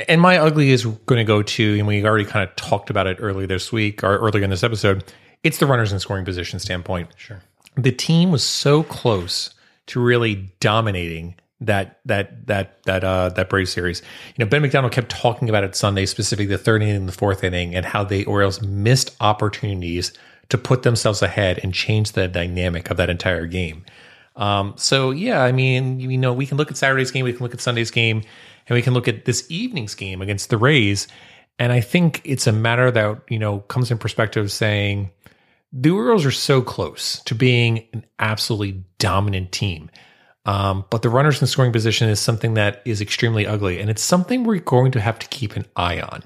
[0.07, 3.07] And my ugly is going to go to, and we already kind of talked about
[3.07, 5.03] it earlier this week or earlier in this episode.
[5.43, 7.10] It's the runners in scoring position standpoint.
[7.18, 7.41] Sure.
[7.76, 9.53] The team was so close
[9.88, 14.01] to really dominating that that that that uh that Braves series.
[14.36, 17.14] You know, Ben McDonald kept talking about it Sunday, specifically the third inning and the
[17.14, 20.14] fourth inning, and how the Orioles missed opportunities
[20.49, 23.86] to put themselves ahead and change the dynamic of that entire game.
[24.36, 27.43] Um, so yeah, I mean, you know, we can look at Saturday's game, we can
[27.43, 28.23] look at Sunday's game,
[28.67, 31.07] and we can look at this evening's game against the Rays.
[31.57, 35.11] And I think it's a matter that, you know, comes in perspective saying
[35.73, 39.91] the Orioles are so close to being an absolutely dominant team.
[40.45, 44.01] Um, but the runners in scoring position is something that is extremely ugly, and it's
[44.01, 46.23] something we're going to have to keep an eye on.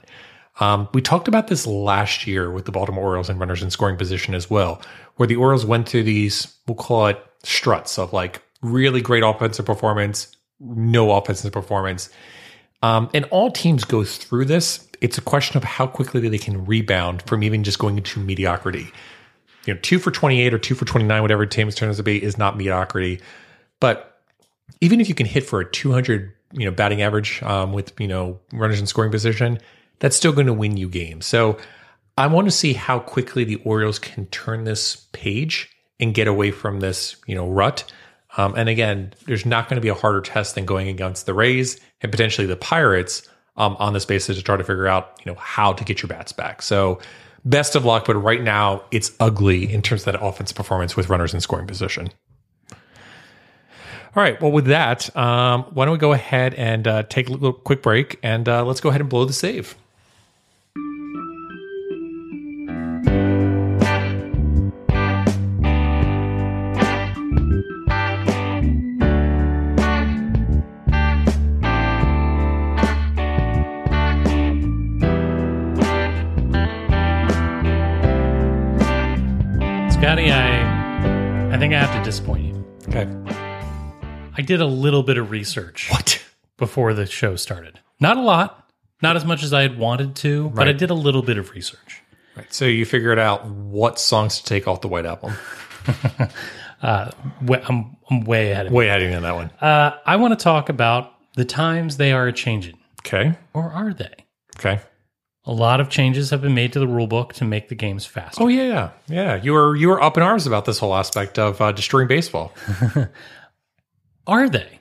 [0.59, 3.97] Um, we talked about this last year with the Baltimore Orioles and runners in scoring
[3.97, 4.81] position as well,
[5.15, 9.65] where the Orioles went through these, we'll call it struts of like really great offensive
[9.65, 12.09] performance, no offensive performance.
[12.81, 14.87] Um, and all teams go through this.
[15.01, 18.91] It's a question of how quickly they can rebound from even just going into mediocrity.
[19.65, 22.21] You know, two for 28 or two for 29, whatever team's turn out to be,
[22.21, 23.21] is not mediocrity.
[23.79, 24.21] But
[24.81, 28.07] even if you can hit for a 200, you know, batting average um, with, you
[28.07, 29.59] know, runners in scoring position,
[29.99, 31.25] that's still going to win you games.
[31.25, 31.57] So
[32.17, 36.51] I want to see how quickly the Orioles can turn this page and get away
[36.51, 37.91] from this, you know, rut.
[38.37, 41.33] Um, and again, there's not going to be a harder test than going against the
[41.33, 43.27] Rays and potentially the Pirates
[43.57, 46.07] um, on this basis to try to figure out, you know, how to get your
[46.07, 46.61] bats back.
[46.61, 46.99] So
[47.45, 51.09] best of luck, but right now it's ugly in terms of that offensive performance with
[51.09, 52.09] runners in scoring position.
[54.15, 54.39] All right.
[54.41, 57.81] Well, with that, um, why don't we go ahead and uh, take a little quick
[57.81, 59.75] break and uh, let's go ahead and blow the save.
[82.13, 82.65] Disappoint you.
[82.89, 83.07] Okay.
[84.37, 86.23] I did a little bit of research What?
[86.57, 87.79] before the show started.
[87.99, 88.69] Not a lot,
[89.01, 91.49] not as much as I had wanted to, but I did a little bit of
[91.51, 92.03] research.
[92.37, 92.53] Right.
[92.53, 95.33] So you figured out what songs to take off the White Album.
[96.83, 98.77] Wa- I'm, I'm way ahead of you.
[98.77, 99.49] Way ahead of you on that one.
[99.59, 103.35] Uh, I want to talk about the times they are a changing, Okay.
[103.55, 104.13] or are they?
[104.59, 104.79] Okay.
[105.45, 108.05] A lot of changes have been made to the rule book to make the games
[108.05, 108.41] faster.
[108.43, 109.35] Oh yeah, yeah, yeah.
[109.35, 112.53] You were you were up in arms about this whole aspect of uh, destroying baseball.
[114.27, 114.79] Are they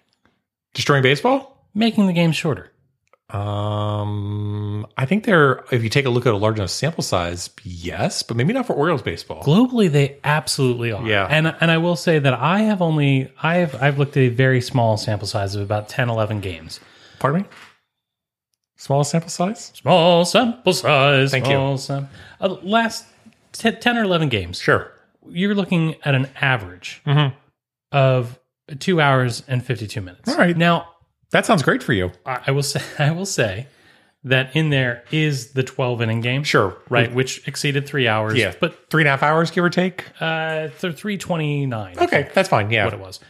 [0.74, 1.66] Destroying baseball?
[1.74, 2.70] making the game shorter?
[3.30, 5.64] Um, I think they're.
[5.72, 8.66] If you take a look at a large enough sample size, yes, but maybe not
[8.66, 9.42] for Orioles baseball.
[9.42, 11.04] Globally, they absolutely are.
[11.06, 11.26] Yeah.
[11.30, 14.28] And and I will say that I have only I have I've looked at a
[14.28, 16.78] very small sample size of about 10, 11 games.
[17.18, 17.48] Pardon me.
[18.82, 19.70] Small sample size.
[19.76, 21.30] Small sample size.
[21.30, 21.76] Thank you.
[21.78, 22.08] Sam-
[22.40, 23.06] uh, last
[23.52, 24.58] t- 10 or 11 games.
[24.60, 24.90] Sure.
[25.28, 27.00] You're looking at an average
[27.92, 28.40] of
[28.80, 30.28] two hours and 52 minutes.
[30.28, 30.56] All right.
[30.56, 30.88] Now,
[31.30, 32.10] That sounds great for you.
[32.26, 33.68] I I will say I will say
[34.24, 36.42] that in there is the 12 inning game.
[36.42, 36.76] Sure.
[36.88, 38.34] Right, which exceeded three hours.
[38.36, 40.06] Yeah, But but three and a half hours, give or take.
[40.20, 41.98] uh, th- 329.
[42.00, 42.68] Okay, that's fine.
[42.72, 42.84] Yeah.
[42.86, 43.20] what it was.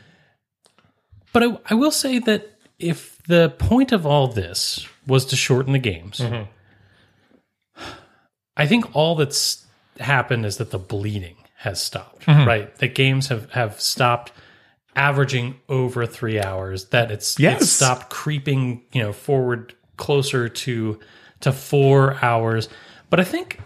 [1.34, 5.72] But I, I will say that if the point of all this was to shorten
[5.72, 6.50] the games, Mm-hmm.
[8.56, 9.66] I think all that's
[9.98, 12.26] happened is that the bleeding has stopped.
[12.26, 12.46] Mm-hmm.
[12.46, 14.32] Right, the games have have stopped
[14.94, 16.86] averaging over three hours.
[16.86, 17.62] That it's Yes.
[17.62, 21.00] it's stopped creeping, you know, forward closer to
[21.40, 22.68] to four hours.
[23.10, 23.58] But I think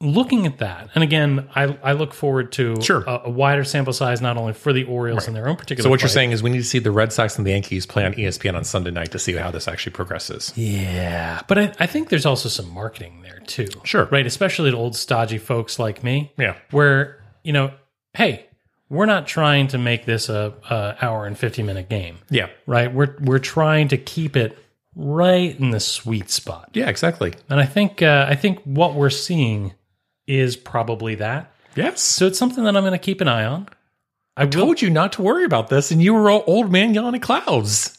[0.00, 3.02] looking at that, and again, I, I look forward to Sure.
[3.06, 5.82] a, a wider sample size, not only for the Orioles and their own particular.
[5.86, 7.84] So what you're saying is we need to see the Red Sox and the Yankees
[7.86, 10.52] play on ESPN on Sunday night to see how this actually progresses.
[10.56, 13.68] yeah, but I, I think there's also some marketing there too.
[13.84, 14.06] Sure.
[14.10, 14.26] right?
[14.26, 16.32] Especially to old stodgy folks like me.
[16.38, 16.56] Yeah.
[16.70, 17.72] where you know,
[18.14, 18.46] hey,
[18.88, 22.18] we're not trying to make this a, a hour and fifty minute game.
[22.30, 22.48] Yeah.
[22.66, 22.92] right.
[22.92, 24.58] We're we're trying to keep it
[24.96, 26.70] right in the sweet spot.
[26.74, 27.34] Yeah, exactly.
[27.48, 29.74] And I think uh, I think what we're seeing
[30.30, 31.52] is probably that.
[31.74, 32.00] Yes.
[32.00, 33.68] So it's something that I'm going to keep an eye on.
[34.36, 34.50] I will.
[34.52, 37.22] told you not to worry about this, and you were all old man yelling at
[37.22, 37.98] clouds.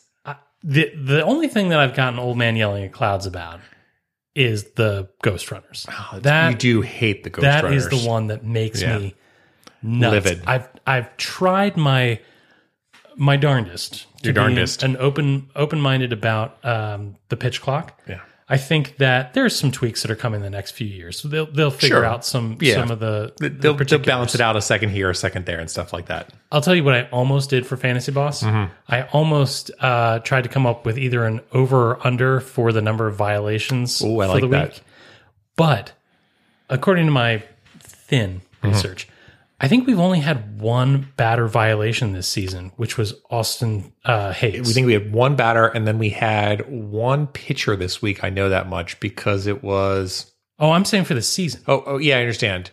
[0.64, 3.60] The the only thing that I've gotten old man yelling at clouds about
[4.36, 5.86] is the Ghost Runners.
[6.22, 7.86] that you do hate the Ghost that Runners.
[7.86, 8.98] is the one that makes Yeah.
[9.00, 9.16] me
[9.82, 10.12] nuts.
[10.26, 10.44] Livid.
[10.48, 12.20] I've I've tried my
[13.16, 14.06] my darndest.
[14.20, 14.84] to Your be darndest.
[14.84, 18.00] An open open minded about um, the pitch clock.
[18.08, 18.22] Yeah.
[18.54, 21.18] I think that there's some tweaks that are coming in the next few years.
[21.18, 22.06] So they'll they'll figure Sure.
[22.06, 22.76] out some Yeah.
[22.76, 25.60] some of the, the They'll, they'll balance it out a second here, a second there,
[25.60, 26.32] and stuff like that.
[26.52, 28.44] I'll tell you what I almost did for Fantasy Boss.
[28.44, 28.74] Mm-hmm.
[28.90, 32.82] I almost uh, tried to come up with either an over or under for the
[32.82, 34.70] number of violations Ooh, for like the that.
[34.74, 34.82] week.
[35.56, 35.94] But
[36.70, 37.44] according to my
[37.80, 38.76] thin Mm-hmm.
[38.76, 39.08] research,
[39.64, 44.68] I think we've only had one batter violation this season, which was Austin uh, Hayes.
[44.68, 48.24] We think we had one batter, and then we had one pitcher this week.
[48.24, 50.34] I know that much because it was.
[50.58, 51.62] oh, I'm saying for the season.
[51.68, 52.72] Oh, oh yeah, I understand.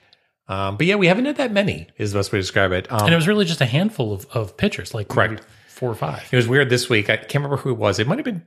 [0.49, 1.89] Um, but yeah, we haven't had that many.
[1.99, 2.91] Is the best way to describe it.
[2.91, 5.45] Um, And it was really just a handful of, of pitchers, like Correct.
[5.69, 6.27] four or five.
[6.33, 7.11] It was weird this week.
[7.11, 7.99] I can't remember who it was.
[7.99, 8.47] It might have been.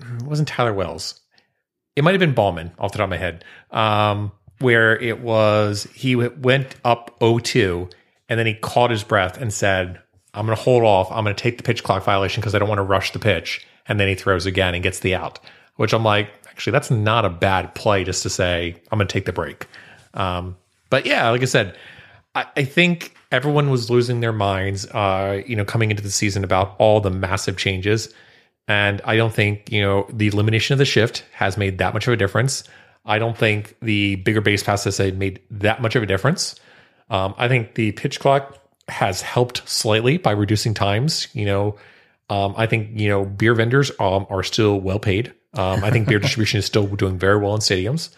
[0.00, 1.20] It wasn't Tyler Wells.
[1.94, 3.44] It might have been Baumann off the top of my head.
[3.70, 4.32] Um,
[4.62, 7.92] where it was he went up 0-2
[8.28, 10.00] and then he caught his breath and said,
[10.32, 11.10] "I'm going to hold off.
[11.10, 13.18] I'm going to take the pitch clock violation because I don't want to rush the
[13.18, 15.40] pitch." And then he throws again and gets the out.
[15.76, 19.12] Which I'm like, actually, that's not a bad play just to say I'm going to
[19.12, 19.66] take the break.
[20.14, 20.56] Um,
[20.90, 21.76] but yeah, like I said,
[22.34, 26.44] I, I think everyone was losing their minds, uh, you know, coming into the season
[26.44, 28.12] about all the massive changes.
[28.68, 32.06] And I don't think, you know, the elimination of the shift has made that much
[32.06, 32.64] of a difference.
[33.04, 36.54] I don't think the bigger base pass made that much of a difference.
[37.10, 41.28] Um, I think the pitch clock has helped slightly by reducing times.
[41.32, 41.78] You know,
[42.30, 45.32] um, I think, you know, beer vendors um, are still well paid.
[45.54, 48.10] Um, I think beer distribution is still doing very well in stadiums.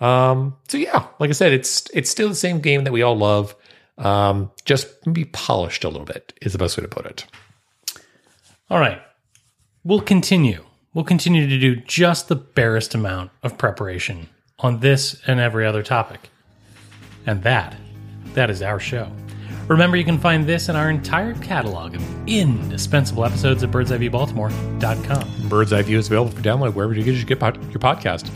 [0.00, 3.16] Um, so yeah, like I said, it's it's still the same game that we all
[3.16, 3.54] love.
[3.98, 7.26] Um, just be polished a little bit is the best way to put it.
[8.70, 9.02] All right.
[9.84, 10.64] We'll continue.
[10.92, 14.28] We'll continue to do just the barest amount of preparation
[14.58, 16.30] on this and every other topic.
[17.26, 17.76] And that,
[18.34, 19.08] that is our show.
[19.68, 25.48] Remember, you can find this and our entire catalog of indispensable episodes at birdseyeviewbaltimore.com.
[25.48, 27.38] Bird's Eye View is available for download wherever you get your,
[27.78, 28.28] podcast.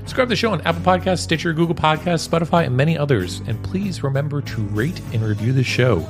[0.00, 3.38] Subscribe to the show on Apple Podcasts, Stitcher, Google Podcasts, Spotify, and many others.
[3.46, 6.04] And please remember to rate and review the show.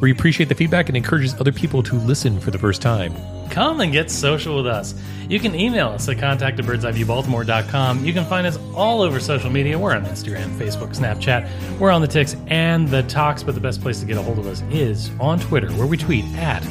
[0.00, 3.12] We appreciate the feedback and encourages other people to listen for the first time.
[3.52, 4.94] Come and get social with us.
[5.28, 8.02] You can email us at contact at birdseyeviewbaltimore.com.
[8.02, 9.78] You can find us all over social media.
[9.78, 11.78] We're on Instagram, Facebook, Snapchat.
[11.78, 14.38] We're on the ticks and the talks, but the best place to get a hold
[14.38, 16.66] of us is on Twitter, where we tweet at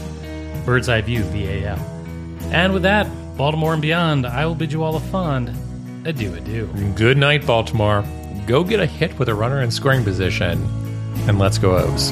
[0.65, 1.77] Bird's Eye View VAL.
[2.51, 3.07] And with that,
[3.37, 5.55] Baltimore and beyond, I will bid you all a fond
[6.07, 6.65] adieu, adieu.
[6.95, 8.03] Good night, Baltimore.
[8.47, 10.67] Go get a hit with a runner in scoring position,
[11.27, 12.11] and let's go O's.